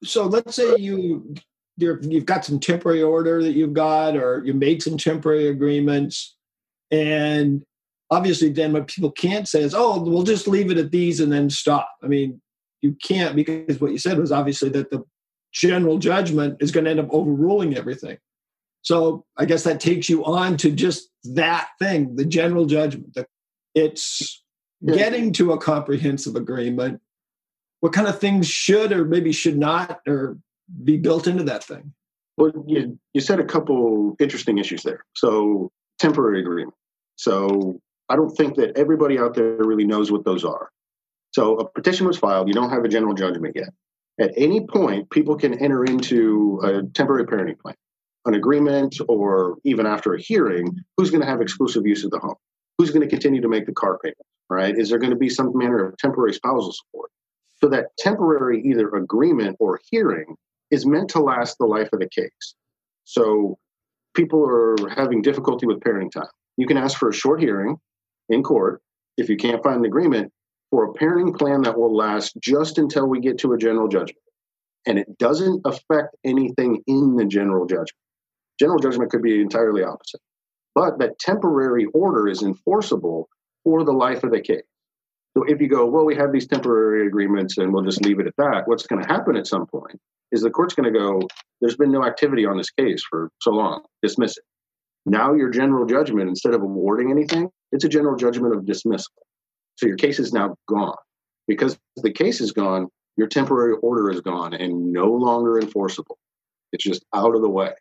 so 0.04 0.26
let's 0.26 0.54
say 0.56 0.76
you 0.76 1.34
you 1.78 1.98
have 2.14 2.26
got 2.26 2.44
some 2.44 2.58
temporary 2.58 3.02
order 3.02 3.42
that 3.42 3.52
you've 3.52 3.74
got, 3.74 4.16
or 4.16 4.42
you 4.44 4.54
made 4.54 4.82
some 4.82 4.96
temporary 4.96 5.48
agreements, 5.48 6.36
and 6.90 7.62
obviously, 8.10 8.50
then 8.50 8.72
what 8.72 8.88
people 8.88 9.10
can't 9.10 9.48
say 9.48 9.62
is, 9.62 9.74
"Oh, 9.74 10.02
we'll 10.02 10.22
just 10.22 10.48
leave 10.48 10.70
it 10.70 10.78
at 10.78 10.90
these 10.90 11.20
and 11.20 11.30
then 11.30 11.50
stop." 11.50 11.90
I 12.02 12.06
mean, 12.06 12.40
you 12.82 12.96
can't 13.02 13.36
because 13.36 13.80
what 13.80 13.92
you 13.92 13.98
said 13.98 14.18
was 14.18 14.32
obviously 14.32 14.68
that 14.70 14.90
the 14.90 15.02
general 15.52 15.98
judgment 15.98 16.56
is 16.60 16.70
going 16.70 16.84
to 16.84 16.90
end 16.90 17.00
up 17.00 17.08
overruling 17.10 17.76
everything. 17.76 18.18
So 18.82 19.24
I 19.36 19.46
guess 19.46 19.64
that 19.64 19.80
takes 19.80 20.08
you 20.08 20.24
on 20.24 20.56
to 20.58 20.70
just 20.70 21.08
that 21.34 21.68
thing, 21.80 22.16
the 22.16 22.24
general 22.24 22.66
judgment. 22.66 23.14
The, 23.14 23.26
it's 23.74 24.42
getting 24.86 25.32
to 25.34 25.52
a 25.52 25.58
comprehensive 25.58 26.36
agreement 26.36 27.00
what 27.80 27.92
kind 27.92 28.08
of 28.08 28.18
things 28.18 28.48
should 28.48 28.92
or 28.92 29.04
maybe 29.04 29.32
should 29.32 29.58
not 29.58 30.00
or 30.06 30.38
be 30.84 30.96
built 30.96 31.26
into 31.26 31.44
that 31.44 31.64
thing? 31.64 31.92
Well, 32.36 32.52
you, 32.66 32.98
you 33.14 33.20
said 33.20 33.40
a 33.40 33.44
couple 33.44 34.14
interesting 34.18 34.58
issues 34.58 34.82
there. 34.82 35.04
So, 35.14 35.70
temporary 35.98 36.40
agreement. 36.40 36.74
So, 37.16 37.80
I 38.08 38.16
don't 38.16 38.30
think 38.30 38.56
that 38.56 38.76
everybody 38.76 39.18
out 39.18 39.34
there 39.34 39.56
really 39.58 39.86
knows 39.86 40.12
what 40.12 40.24
those 40.24 40.44
are. 40.44 40.70
So, 41.32 41.56
a 41.56 41.68
petition 41.68 42.06
was 42.06 42.18
filed, 42.18 42.48
you 42.48 42.54
don't 42.54 42.70
have 42.70 42.84
a 42.84 42.88
general 42.88 43.14
judgment 43.14 43.56
yet. 43.56 43.70
At 44.20 44.32
any 44.36 44.66
point, 44.66 45.10
people 45.10 45.36
can 45.36 45.54
enter 45.62 45.84
into 45.84 46.60
a 46.62 46.82
temporary 46.94 47.24
parenting 47.24 47.58
plan, 47.58 47.74
an 48.24 48.34
agreement, 48.34 48.96
or 49.08 49.56
even 49.64 49.86
after 49.86 50.14
a 50.14 50.20
hearing, 50.20 50.74
who's 50.96 51.10
going 51.10 51.20
to 51.20 51.26
have 51.26 51.40
exclusive 51.40 51.86
use 51.86 52.04
of 52.04 52.10
the 52.10 52.18
home? 52.18 52.36
Who's 52.78 52.90
going 52.90 53.02
to 53.02 53.08
continue 53.08 53.40
to 53.40 53.48
make 53.48 53.66
the 53.66 53.72
car 53.72 53.98
payment? 54.02 54.16
Right? 54.48 54.76
Is 54.76 54.88
there 54.90 54.98
going 54.98 55.10
to 55.10 55.16
be 55.16 55.28
some 55.28 55.52
manner 55.54 55.86
of 55.86 55.96
temporary 55.98 56.32
spousal 56.32 56.72
support? 56.72 57.10
So 57.58 57.68
that 57.68 57.96
temporary 57.98 58.62
either 58.62 58.88
agreement 58.90 59.56
or 59.58 59.80
hearing 59.90 60.36
is 60.70 60.86
meant 60.86 61.10
to 61.10 61.20
last 61.20 61.56
the 61.58 61.66
life 61.66 61.88
of 61.92 62.00
the 62.00 62.08
case. 62.08 62.54
So 63.04 63.58
people 64.14 64.44
are 64.46 64.76
having 64.90 65.22
difficulty 65.22 65.66
with 65.66 65.80
parenting 65.80 66.10
time. 66.10 66.26
You 66.56 66.66
can 66.66 66.76
ask 66.76 66.98
for 66.98 67.08
a 67.08 67.14
short 67.14 67.40
hearing 67.40 67.76
in 68.28 68.42
court 68.42 68.82
if 69.16 69.28
you 69.28 69.36
can't 69.36 69.62
find 69.62 69.78
an 69.78 69.84
agreement 69.84 70.32
for 70.70 70.84
a 70.84 70.92
parenting 70.94 71.36
plan 71.36 71.62
that 71.62 71.78
will 71.78 71.94
last 71.94 72.36
just 72.40 72.78
until 72.78 73.06
we 73.06 73.20
get 73.20 73.38
to 73.38 73.52
a 73.52 73.58
general 73.58 73.88
judgment. 73.88 74.18
And 74.86 74.98
it 74.98 75.18
doesn't 75.18 75.62
affect 75.64 76.16
anything 76.24 76.82
in 76.86 77.16
the 77.16 77.24
general 77.24 77.66
judgment. 77.66 77.92
General 78.58 78.78
judgment 78.78 79.10
could 79.10 79.22
be 79.22 79.40
entirely 79.40 79.82
opposite. 79.82 80.20
But 80.74 80.98
that 80.98 81.18
temporary 81.18 81.86
order 81.94 82.28
is 82.28 82.42
enforceable 82.42 83.28
for 83.64 83.84
the 83.84 83.92
life 83.92 84.24
of 84.24 84.30
the 84.30 84.40
case. 84.40 84.62
So 85.36 85.42
if 85.42 85.60
you 85.60 85.68
go, 85.68 85.84
well, 85.84 86.06
we 86.06 86.16
have 86.16 86.32
these 86.32 86.46
temporary 86.46 87.06
agreements 87.06 87.58
and 87.58 87.70
we'll 87.70 87.84
just 87.84 88.02
leave 88.02 88.20
it 88.20 88.26
at 88.26 88.36
that, 88.38 88.66
what's 88.66 88.86
going 88.86 89.02
to 89.02 89.08
happen 89.08 89.36
at 89.36 89.46
some 89.46 89.66
point 89.66 90.00
is 90.32 90.40
the 90.40 90.48
court's 90.48 90.74
going 90.74 90.90
to 90.90 90.98
go, 90.98 91.20
there's 91.60 91.76
been 91.76 91.92
no 91.92 92.04
activity 92.04 92.46
on 92.46 92.56
this 92.56 92.70
case 92.70 93.04
for 93.08 93.30
so 93.42 93.50
long, 93.50 93.82
dismiss 94.02 94.38
it. 94.38 94.44
Now 95.04 95.34
your 95.34 95.50
general 95.50 95.84
judgment, 95.84 96.30
instead 96.30 96.54
of 96.54 96.62
awarding 96.62 97.10
anything, 97.10 97.50
it's 97.70 97.84
a 97.84 97.88
general 97.88 98.16
judgment 98.16 98.54
of 98.54 98.64
dismissal. 98.64 99.12
So 99.74 99.86
your 99.86 99.96
case 99.96 100.18
is 100.18 100.32
now 100.32 100.56
gone. 100.70 100.96
Because 101.46 101.78
the 101.96 102.10
case 102.10 102.40
is 102.40 102.52
gone, 102.52 102.88
your 103.18 103.26
temporary 103.26 103.74
order 103.82 104.10
is 104.10 104.22
gone 104.22 104.54
and 104.54 104.90
no 104.90 105.12
longer 105.12 105.60
enforceable. 105.60 106.16
It's 106.72 106.82
just 106.82 107.04
out 107.14 107.34
of 107.34 107.42
the 107.42 107.50
way. 107.50 107.72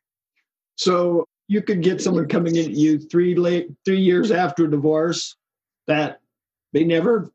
So 0.76 1.26
you 1.48 1.62
could 1.62 1.82
get 1.82 2.02
someone 2.02 2.28
coming 2.28 2.58
in 2.58 2.76
you 2.76 3.00
three 3.00 3.34
late 3.34 3.70
three 3.86 4.02
years 4.02 4.30
after 4.30 4.66
a 4.66 4.70
divorce 4.70 5.38
that 5.88 6.20
they 6.74 6.84
never 6.84 7.32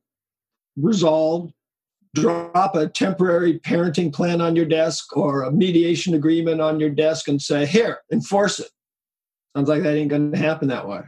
resolved, 0.77 1.53
drop 2.15 2.75
a 2.75 2.89
temporary 2.89 3.59
parenting 3.61 4.13
plan 4.13 4.41
on 4.41 4.57
your 4.57 4.67
desk 4.67 5.17
or 5.17 5.43
a 5.43 5.53
mediation 5.53 6.15
agreement 6.15 6.61
on 6.61 6.81
your 6.81 6.91
desk 6.91 7.29
and 7.29 7.41
say, 7.41 7.67
here, 7.67 7.99
enforce 8.13 8.59
it. 8.61 8.71
Sounds 9.57 9.69
like 9.69 9.83
that 9.83 9.97
ain't 9.97 10.11
going 10.11 10.33
to 10.33 10.39
happen 10.39 10.69
that 10.69 10.89
way. 10.89 11.03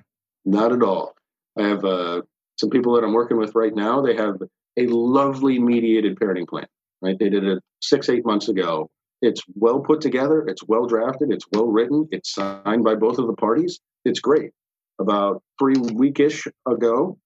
Not 0.44 0.72
at 0.72 0.82
all. 0.82 1.14
I 1.58 1.62
have 1.62 1.84
uh, 1.84 2.22
some 2.58 2.70
people 2.70 2.94
that 2.94 3.04
I'm 3.04 3.12
working 3.12 3.36
with 3.36 3.54
right 3.54 3.74
now. 3.74 4.00
They 4.00 4.16
have 4.16 4.36
a 4.76 4.86
lovely 4.86 5.58
mediated 5.58 6.16
parenting 6.18 6.48
plan, 6.48 6.66
right? 7.00 7.18
They 7.18 7.28
did 7.28 7.44
it 7.44 7.62
six, 7.80 8.08
eight 8.08 8.24
months 8.24 8.48
ago. 8.48 8.90
It's 9.20 9.42
well 9.54 9.78
put 9.78 10.00
together, 10.00 10.44
it's 10.48 10.66
well 10.66 10.86
drafted, 10.86 11.30
it's 11.30 11.44
well 11.52 11.66
written, 11.66 12.08
it's 12.10 12.34
signed 12.34 12.82
by 12.82 12.96
both 12.96 13.18
of 13.18 13.28
the 13.28 13.34
parties. 13.34 13.78
It's 14.04 14.18
great. 14.18 14.50
About 14.98 15.42
three 15.60 15.76
weekish 15.76 16.48
ago, 16.66 17.16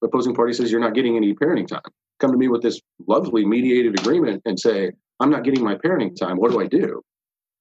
the 0.00 0.08
opposing 0.08 0.34
party 0.34 0.52
says 0.52 0.70
you're 0.70 0.80
not 0.80 0.94
getting 0.94 1.16
any 1.16 1.34
parenting 1.34 1.66
time. 1.66 1.80
Come 2.20 2.32
to 2.32 2.38
me 2.38 2.48
with 2.48 2.62
this 2.62 2.80
lovely 3.06 3.44
mediated 3.44 3.98
agreement 3.98 4.42
and 4.44 4.58
say, 4.58 4.92
I'm 5.20 5.30
not 5.30 5.44
getting 5.44 5.64
my 5.64 5.74
parenting 5.74 6.16
time. 6.16 6.36
What 6.36 6.50
do 6.50 6.60
I 6.60 6.66
do? 6.66 7.02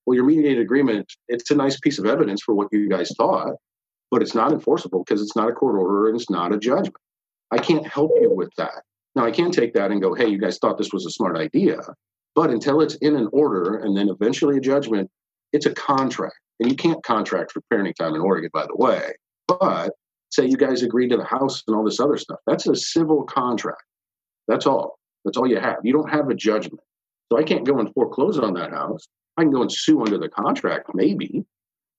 well, 0.06 0.16
your 0.16 0.26
mediated 0.26 0.62
agreement, 0.62 1.12
it's 1.28 1.52
a 1.52 1.56
nice 1.56 1.80
piece 1.80 2.00
of 2.00 2.06
evidence 2.06 2.42
for 2.44 2.54
what 2.54 2.68
you 2.72 2.90
guys 2.90 3.12
thought, 3.18 3.54
but 4.12 4.22
it's 4.22 4.36
not 4.36 4.52
enforceable 4.52 5.04
because 5.04 5.22
it's 5.22 5.36
not 5.36 5.50
a 5.50 5.54
court 5.54 5.76
order 5.76 6.08
and 6.08 6.16
it's 6.16 6.30
not 6.30 6.54
a 6.54 6.58
judgment. 6.58 6.96
I 7.52 7.58
can't 7.58 7.88
help 7.88 8.12
you 8.20 8.34
with 8.34 8.52
that. 8.58 8.84
Now, 9.16 9.26
I 9.26 9.32
can 9.32 9.52
take 9.52 9.74
that 9.74 9.92
and 9.92 10.02
go, 10.02 10.14
hey, 10.14 10.28
you 10.28 10.38
guys 10.38 10.58
thought 10.58 10.78
this 10.78 10.94
was 10.94 11.06
a 11.06 11.12
smart 11.12 11.38
idea. 11.38 11.80
But 12.36 12.50
until 12.50 12.82
it's 12.82 12.96
in 12.96 13.16
an 13.16 13.30
order 13.32 13.78
and 13.78 13.96
then 13.96 14.10
eventually 14.10 14.58
a 14.58 14.62
judgment, 14.62 15.10
it's 15.54 15.66
a 15.66 15.74
contract. 15.74 16.36
And 16.60 16.70
you 16.70 16.76
can't 16.76 17.04
contract 17.04 17.52
for 17.52 17.62
parenting 17.72 17.96
time 17.96 18.14
in 18.14 18.22
Oregon, 18.22 18.50
by 18.54 18.66
the 18.66 18.76
way. 18.76 19.14
But 19.48 19.92
say 20.36 20.46
you 20.46 20.58
guys 20.58 20.84
agreed 20.84 21.10
to 21.10 21.18
the 21.18 21.24
house 21.24 21.64
and 21.68 21.76
all 21.76 21.84
this 21.84 22.00
other 22.00 22.18
stuff. 22.18 22.40
That's 22.46 22.68
a 22.68 22.76
civil 22.76 23.24
contract. 23.24 23.84
That's 24.48 24.68
all. 24.68 25.00
That's 25.24 25.38
all 25.38 25.48
you 25.48 25.60
have. 25.60 25.78
You 25.84 25.94
don't 25.94 26.10
have 26.10 26.30
a 26.30 26.36
judgment. 26.36 26.82
So 27.32 27.40
I 27.40 27.44
can't 27.44 27.66
go 27.66 27.80
and 27.80 27.92
foreclose 27.94 28.38
on 28.38 28.54
that 28.54 28.72
house. 28.72 29.08
I 29.38 29.44
can 29.44 29.52
go 29.52 29.62
and 29.62 29.72
sue 29.72 30.02
under 30.02 30.18
the 30.18 30.30
contract, 30.30 30.92
maybe. 30.94 31.44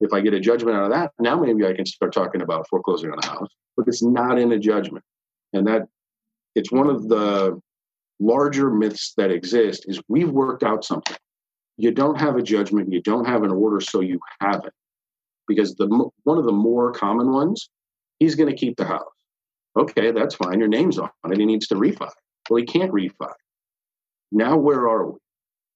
If 0.00 0.12
I 0.12 0.20
get 0.20 0.34
a 0.34 0.40
judgment 0.40 0.76
out 0.76 0.84
of 0.84 0.90
that, 0.90 1.12
now 1.18 1.40
maybe 1.40 1.66
I 1.66 1.72
can 1.72 1.86
start 1.86 2.12
talking 2.12 2.42
about 2.42 2.68
foreclosing 2.68 3.10
on 3.10 3.18
the 3.20 3.26
house. 3.26 3.48
But 3.76 3.88
it's 3.88 4.02
not 4.02 4.38
in 4.38 4.52
a 4.52 4.58
judgment. 4.58 5.04
And 5.52 5.66
that 5.66 5.88
it's 6.54 6.70
one 6.70 6.88
of 6.88 7.08
the 7.08 7.60
larger 8.20 8.70
myths 8.70 9.14
that 9.16 9.30
exist 9.30 9.84
is 9.88 10.00
we've 10.08 10.30
worked 10.30 10.62
out 10.62 10.84
something. 10.84 11.16
You 11.76 11.90
don't 11.90 12.18
have 12.18 12.36
a 12.36 12.42
judgment, 12.42 12.92
you 12.92 13.02
don't 13.02 13.26
have 13.26 13.42
an 13.42 13.50
order, 13.50 13.80
so 13.80 14.00
you 14.00 14.18
have 14.40 14.64
it. 14.64 14.72
Because 15.48 15.74
the 15.74 15.86
one 16.24 16.38
of 16.38 16.44
the 16.44 16.52
more 16.52 16.92
common 16.92 17.30
ones, 17.30 17.68
he's 18.18 18.34
going 18.34 18.48
to 18.48 18.56
keep 18.56 18.76
the 18.76 18.84
house. 18.84 19.04
Okay, 19.78 20.10
that's 20.10 20.34
fine. 20.34 20.58
Your 20.58 20.68
name's 20.68 20.98
on 20.98 21.10
it. 21.24 21.38
He 21.38 21.44
needs 21.44 21.66
to 21.68 21.74
refi. 21.74 22.10
Well, 22.48 22.58
he 22.58 22.64
can't 22.64 22.92
refi. 22.92 23.32
Now 24.32 24.56
where 24.56 24.88
are 24.88 25.10
we? 25.10 25.18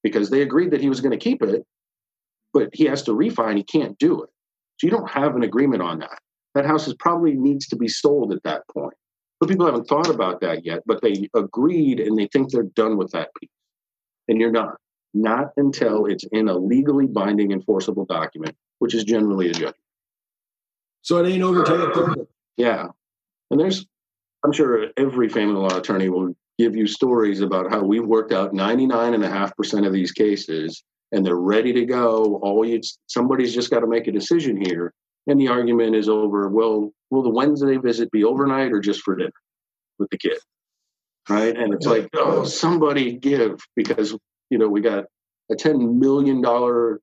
Because 0.02 0.30
they 0.30 0.42
agreed 0.42 0.70
that 0.70 0.80
he 0.80 0.88
was 0.88 1.00
going 1.00 1.12
to 1.12 1.22
keep 1.22 1.42
it, 1.42 1.64
but 2.52 2.70
he 2.72 2.84
has 2.84 3.02
to 3.02 3.12
refi 3.12 3.48
and 3.48 3.58
he 3.58 3.64
can't 3.64 3.98
do 3.98 4.22
it. 4.22 4.30
So 4.78 4.86
you 4.86 4.90
don't 4.90 5.10
have 5.10 5.36
an 5.36 5.42
agreement 5.42 5.82
on 5.82 5.98
that. 5.98 6.18
That 6.54 6.66
house 6.66 6.88
is 6.88 6.94
probably 6.94 7.34
needs 7.34 7.66
to 7.68 7.76
be 7.76 7.88
sold 7.88 8.32
at 8.32 8.42
that 8.44 8.62
point. 8.74 8.94
But 9.38 9.48
people 9.48 9.66
haven't 9.66 9.88
thought 9.88 10.08
about 10.08 10.40
that 10.40 10.64
yet, 10.64 10.80
but 10.86 11.00
they 11.02 11.28
agreed 11.34 12.00
and 12.00 12.18
they 12.18 12.26
think 12.26 12.50
they're 12.50 12.62
done 12.62 12.96
with 12.96 13.10
that 13.12 13.30
piece. 13.40 13.50
And 14.28 14.40
you're 14.40 14.50
not. 14.50 14.76
Not 15.12 15.48
until 15.56 16.06
it's 16.06 16.24
in 16.32 16.48
a 16.48 16.54
legally 16.54 17.06
binding 17.06 17.50
enforceable 17.50 18.04
document, 18.04 18.56
which 18.78 18.94
is 18.94 19.04
generally 19.04 19.50
a 19.50 19.52
judgment. 19.52 19.76
So 21.02 21.18
it 21.18 21.28
ain't 21.28 21.42
over 21.42 21.64
Yeah. 22.56 22.88
And 23.50 23.58
there's 23.58 23.86
I'm 24.44 24.52
sure 24.52 24.86
every 24.96 25.28
family 25.28 25.54
law 25.54 25.76
attorney 25.76 26.08
will 26.08 26.34
give 26.58 26.76
you 26.76 26.86
stories 26.86 27.40
about 27.40 27.70
how 27.70 27.82
we've 27.82 28.06
worked 28.06 28.32
out 28.32 28.52
99.5% 28.52 29.86
of 29.86 29.92
these 29.92 30.12
cases 30.12 30.82
and 31.12 31.24
they're 31.24 31.36
ready 31.36 31.72
to 31.72 31.84
go. 31.84 32.38
All 32.42 32.64
you, 32.64 32.80
somebody's 33.06 33.54
just 33.54 33.70
got 33.70 33.80
to 33.80 33.86
make 33.86 34.06
a 34.06 34.12
decision 34.12 34.62
here. 34.62 34.92
And 35.26 35.40
the 35.40 35.48
argument 35.48 35.94
is 35.94 36.08
over, 36.08 36.48
well, 36.48 36.92
will 37.10 37.22
the 37.22 37.30
Wednesday 37.30 37.76
visit 37.76 38.10
be 38.10 38.24
overnight 38.24 38.72
or 38.72 38.80
just 38.80 39.02
for 39.02 39.16
dinner 39.16 39.32
with 39.98 40.08
the 40.10 40.18
kid? 40.18 40.38
Right. 41.28 41.56
And 41.56 41.74
it's 41.74 41.86
like, 41.86 42.08
oh, 42.14 42.44
somebody 42.44 43.12
give 43.12 43.60
because, 43.76 44.16
you 44.48 44.58
know, 44.58 44.68
we 44.68 44.80
got 44.80 45.04
a 45.50 45.54
$10 45.54 45.96
million 45.96 46.42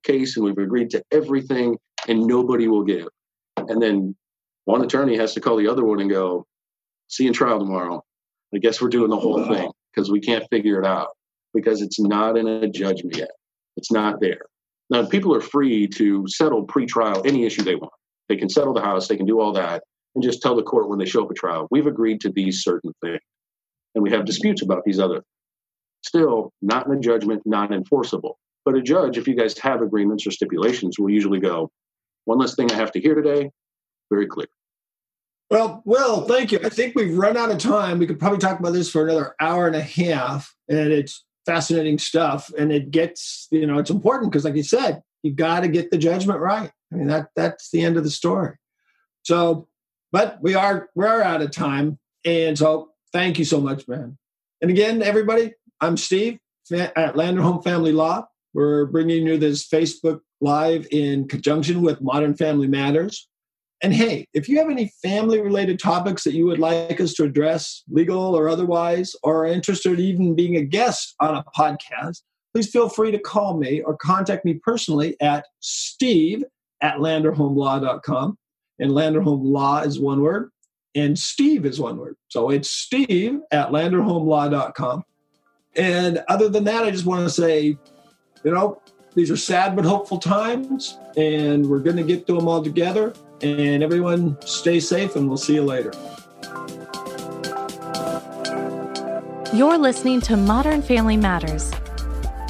case 0.03 0.35
and 0.35 0.45
we've 0.45 0.57
agreed 0.57 0.89
to 0.91 1.03
everything 1.11 1.77
and 2.07 2.25
nobody 2.25 2.67
will 2.67 2.83
give. 2.83 3.07
And 3.57 3.81
then 3.81 4.15
one 4.65 4.83
attorney 4.83 5.17
has 5.17 5.33
to 5.33 5.41
call 5.41 5.57
the 5.57 5.67
other 5.67 5.83
one 5.83 5.99
and 5.99 6.09
go, 6.09 6.45
see 7.07 7.23
you 7.23 7.29
in 7.29 7.33
trial 7.33 7.59
tomorrow. 7.59 8.03
I 8.53 8.59
guess 8.59 8.81
we're 8.81 8.89
doing 8.89 9.09
the 9.09 9.17
whole 9.17 9.45
thing 9.47 9.71
because 9.93 10.11
we 10.11 10.19
can't 10.19 10.47
figure 10.49 10.79
it 10.79 10.85
out 10.85 11.09
because 11.53 11.81
it's 11.81 11.99
not 11.99 12.37
in 12.37 12.47
a 12.47 12.67
judgment 12.67 13.17
yet. 13.17 13.31
It's 13.75 13.91
not 13.91 14.19
there. 14.21 14.41
Now, 14.89 15.05
people 15.05 15.35
are 15.35 15.41
free 15.41 15.87
to 15.87 16.25
settle 16.27 16.63
pre-trial 16.63 17.21
any 17.25 17.45
issue 17.45 17.63
they 17.63 17.75
want. 17.75 17.91
They 18.29 18.37
can 18.37 18.49
settle 18.49 18.73
the 18.73 18.81
house, 18.81 19.07
they 19.07 19.17
can 19.17 19.25
do 19.25 19.39
all 19.39 19.53
that, 19.53 19.83
and 20.15 20.23
just 20.23 20.41
tell 20.41 20.55
the 20.55 20.63
court 20.63 20.89
when 20.89 20.99
they 20.99 21.05
show 21.05 21.23
up 21.23 21.31
at 21.31 21.37
trial, 21.37 21.67
we've 21.71 21.87
agreed 21.87 22.21
to 22.21 22.29
these 22.29 22.63
certain 22.63 22.91
things. 23.03 23.19
And 23.95 24.03
we 24.03 24.11
have 24.11 24.25
disputes 24.25 24.61
about 24.61 24.83
these 24.85 24.99
other. 24.99 25.23
Still, 26.03 26.51
not 26.61 26.87
in 26.87 26.93
a 26.93 26.99
judgment, 26.99 27.41
not 27.45 27.73
enforceable. 27.73 28.37
But 28.63 28.75
a 28.75 28.81
judge, 28.81 29.17
if 29.17 29.27
you 29.27 29.35
guys 29.35 29.57
have 29.59 29.81
agreements 29.81 30.27
or 30.27 30.31
stipulations, 30.31 30.99
will 30.99 31.09
usually 31.09 31.39
go, 31.39 31.71
one 32.27 32.37
less 32.37 32.55
thing 32.55 32.69
I 32.71 32.75
have 32.75 32.91
to 32.91 32.99
hear 32.99 33.15
today, 33.15 33.51
very 34.11 34.27
clear. 34.27 34.47
Well, 35.49 35.81
Will, 35.85 36.23
thank 36.23 36.51
you. 36.51 36.59
I 36.61 36.67
think 36.67 36.93
we've 36.93 37.17
run 37.17 37.37
out 37.37 37.51
of 37.51 37.57
time. 37.57 37.99
We 37.99 38.05
could 38.05 38.19
probably 38.19 38.39
talk 38.39 38.59
about 38.59 38.73
this 38.73 38.91
for 38.91 39.05
another 39.05 39.33
hour 39.39 39.65
and 39.65 39.77
a 39.77 39.81
half, 39.81 40.53
and 40.67 40.91
it's 40.91 41.23
fascinating 41.45 41.97
stuff. 41.97 42.51
And 42.57 42.71
it 42.71 42.91
gets, 42.91 43.47
you 43.49 43.65
know, 43.65 43.77
it's 43.77 43.89
important 43.89 44.29
because, 44.29 44.43
like 44.43 44.55
you 44.55 44.63
said, 44.63 45.01
you 45.23 45.31
got 45.31 45.61
to 45.61 45.69
get 45.69 45.89
the 45.89 45.97
judgment 45.97 46.41
right. 46.41 46.69
I 46.91 46.95
mean, 46.95 47.07
that 47.07 47.29
that's 47.37 47.71
the 47.71 47.81
end 47.85 47.95
of 47.95 48.03
the 48.03 48.09
story. 48.09 48.57
So, 49.23 49.69
but 50.11 50.37
we 50.41 50.53
are 50.53 50.89
we 50.95 51.05
are 51.05 51.21
out 51.21 51.41
of 51.41 51.51
time, 51.51 51.97
and 52.25 52.57
so 52.57 52.89
thank 53.13 53.39
you 53.39 53.45
so 53.45 53.61
much, 53.61 53.87
man. 53.87 54.17
And 54.61 54.69
again, 54.69 55.01
everybody, 55.01 55.53
I'm 55.79 55.95
Steve 55.95 56.39
at 56.73 57.15
Landerholm 57.15 57.63
Family 57.63 57.93
Law. 57.93 58.27
We're 58.53 58.85
bringing 58.87 59.25
you 59.25 59.37
this 59.37 59.65
Facebook 59.65 60.19
Live 60.41 60.87
in 60.91 61.27
conjunction 61.27 61.81
with 61.81 62.01
Modern 62.01 62.35
Family 62.35 62.67
Matters. 62.67 63.27
And 63.83 63.93
hey, 63.93 64.27
if 64.33 64.49
you 64.49 64.57
have 64.57 64.69
any 64.69 64.91
family 65.03 65.39
related 65.39 65.79
topics 65.79 66.23
that 66.23 66.33
you 66.33 66.45
would 66.45 66.59
like 66.59 66.99
us 66.99 67.13
to 67.15 67.23
address, 67.23 67.83
legal 67.89 68.35
or 68.35 68.49
otherwise, 68.49 69.15
or 69.23 69.45
are 69.45 69.47
interested 69.47 69.93
in 69.93 69.99
even 69.99 70.35
being 70.35 70.55
a 70.57 70.63
guest 70.63 71.15
on 71.19 71.35
a 71.35 71.43
podcast, 71.55 72.21
please 72.53 72.71
feel 72.71 72.89
free 72.89 73.11
to 73.11 73.19
call 73.19 73.57
me 73.57 73.81
or 73.81 73.95
contact 73.97 74.45
me 74.45 74.55
personally 74.55 75.15
at 75.21 75.45
steve 75.59 76.43
at 76.81 76.95
landerholmlaw.com. 76.97 78.37
And 78.79 78.91
Landerholm 78.91 79.39
Law 79.43 79.81
is 79.81 79.99
one 79.99 80.21
word, 80.21 80.51
and 80.93 81.17
Steve 81.17 81.65
is 81.65 81.79
one 81.79 81.97
word. 81.97 82.15
So 82.27 82.49
it's 82.49 82.69
steve 82.69 83.39
at 83.51 83.69
landerholmlaw.com. 83.69 85.03
And 85.75 86.23
other 86.27 86.49
than 86.49 86.63
that, 86.65 86.83
I 86.83 86.91
just 86.91 87.05
want 87.05 87.23
to 87.23 87.29
say, 87.29 87.77
you 88.43 88.51
know, 88.51 88.81
these 89.17 89.31
are 89.31 89.35
sad 89.35 89.75
but 89.75 89.83
hopeful 89.83 90.19
times, 90.19 90.99
and 91.17 91.67
we're 91.67 91.79
going 91.79 91.97
to 91.97 92.03
get 92.03 92.27
through 92.27 92.37
them 92.37 92.47
all 92.47 92.63
together. 92.63 93.13
And 93.41 93.81
everyone 93.81 94.39
stay 94.43 94.79
safe, 94.79 95.15
and 95.15 95.27
we'll 95.27 95.37
see 95.37 95.55
you 95.55 95.63
later. 95.63 95.91
You're 99.55 99.79
listening 99.79 100.21
to 100.21 100.37
Modern 100.37 100.83
Family 100.83 101.17
Matters, 101.17 101.71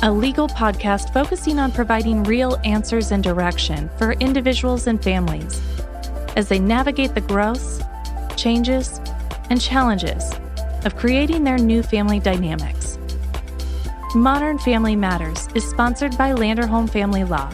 a 0.03 0.11
legal 0.11 0.49
podcast 0.49 1.13
focusing 1.13 1.57
on 1.57 1.71
providing 1.71 2.23
real 2.23 2.57
answers 2.65 3.13
and 3.13 3.23
direction 3.23 3.89
for 3.97 4.11
individuals 4.13 4.87
and 4.87 5.01
families 5.01 5.61
as 6.35 6.49
they 6.49 6.59
navigate 6.59 7.15
the 7.15 7.21
growths, 7.21 7.81
changes, 8.35 8.99
and 9.49 9.61
challenges 9.61 10.33
of 10.83 10.97
creating 10.97 11.45
their 11.45 11.57
new 11.57 11.81
family 11.81 12.19
dynamics. 12.19 12.76
Modern 14.17 14.57
Family 14.57 14.95
Matters 14.95 15.47
is 15.53 15.63
sponsored 15.63 16.17
by 16.17 16.31
Landerholm 16.31 16.89
Family 16.89 17.23
Law, 17.23 17.51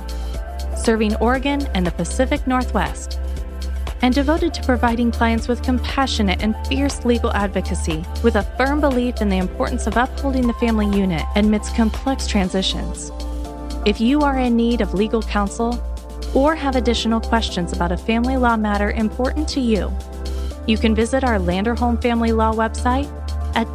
serving 0.77 1.13
Oregon 1.17 1.67
and 1.73 1.85
the 1.85 1.91
Pacific 1.91 2.47
Northwest 2.47 3.19
and 4.01 4.15
devoted 4.15 4.53
to 4.53 4.63
providing 4.63 5.11
clients 5.11 5.49
with 5.49 5.61
compassionate 5.61 6.41
and 6.41 6.55
fierce 6.67 7.03
legal 7.03 7.33
advocacy 7.33 8.05
with 8.23 8.37
a 8.37 8.43
firm 8.57 8.79
belief 8.79 9.19
in 9.19 9.27
the 9.27 9.39
importance 9.39 9.87
of 9.87 9.97
upholding 9.97 10.47
the 10.47 10.53
family 10.53 10.85
unit 10.97 11.23
amidst 11.35 11.75
complex 11.75 12.27
transitions. 12.27 13.11
If 13.85 13.99
you 13.99 14.21
are 14.21 14.39
in 14.39 14.55
need 14.55 14.79
of 14.79 14.93
legal 14.93 15.21
counsel 15.21 15.83
or 16.33 16.55
have 16.55 16.77
additional 16.77 17.19
questions 17.19 17.73
about 17.73 17.91
a 17.91 17.97
family 17.97 18.37
law 18.37 18.55
matter 18.55 18.91
important 18.91 19.49
to 19.49 19.59
you, 19.59 19.91
you 20.65 20.77
can 20.77 20.95
visit 20.95 21.25
our 21.25 21.39
Landerholm 21.39 22.01
Family 22.01 22.31
Law 22.31 22.53
website 22.53 23.11
at 23.53 23.67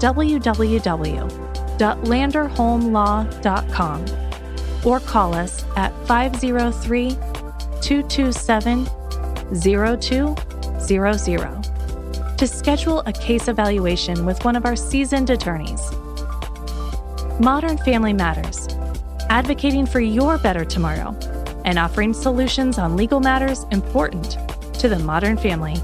www.landerholmlaw.com 1.79 4.05
or 4.85 5.01
call 5.01 5.35
us 5.35 5.64
at 5.77 5.93
503 6.07 7.11
227 7.81 8.87
0200 9.61 12.38
to 12.38 12.47
schedule 12.47 13.03
a 13.07 13.12
case 13.12 13.49
evaluation 13.49 14.25
with 14.25 14.45
one 14.45 14.55
of 14.55 14.64
our 14.64 14.77
seasoned 14.77 15.31
attorneys. 15.31 15.81
Modern 17.41 17.77
Family 17.79 18.12
Matters, 18.12 18.69
advocating 19.29 19.87
for 19.87 19.99
your 20.01 20.38
better 20.38 20.64
tomorrow 20.64 21.17
and 21.64 21.77
offering 21.79 22.14
solutions 22.14 22.79
on 22.79 22.97
legal 22.97 23.21
matters 23.21 23.64
important 23.73 24.38
to 24.75 24.88
the 24.88 25.01
modern 25.01 25.37
family. 25.37 25.75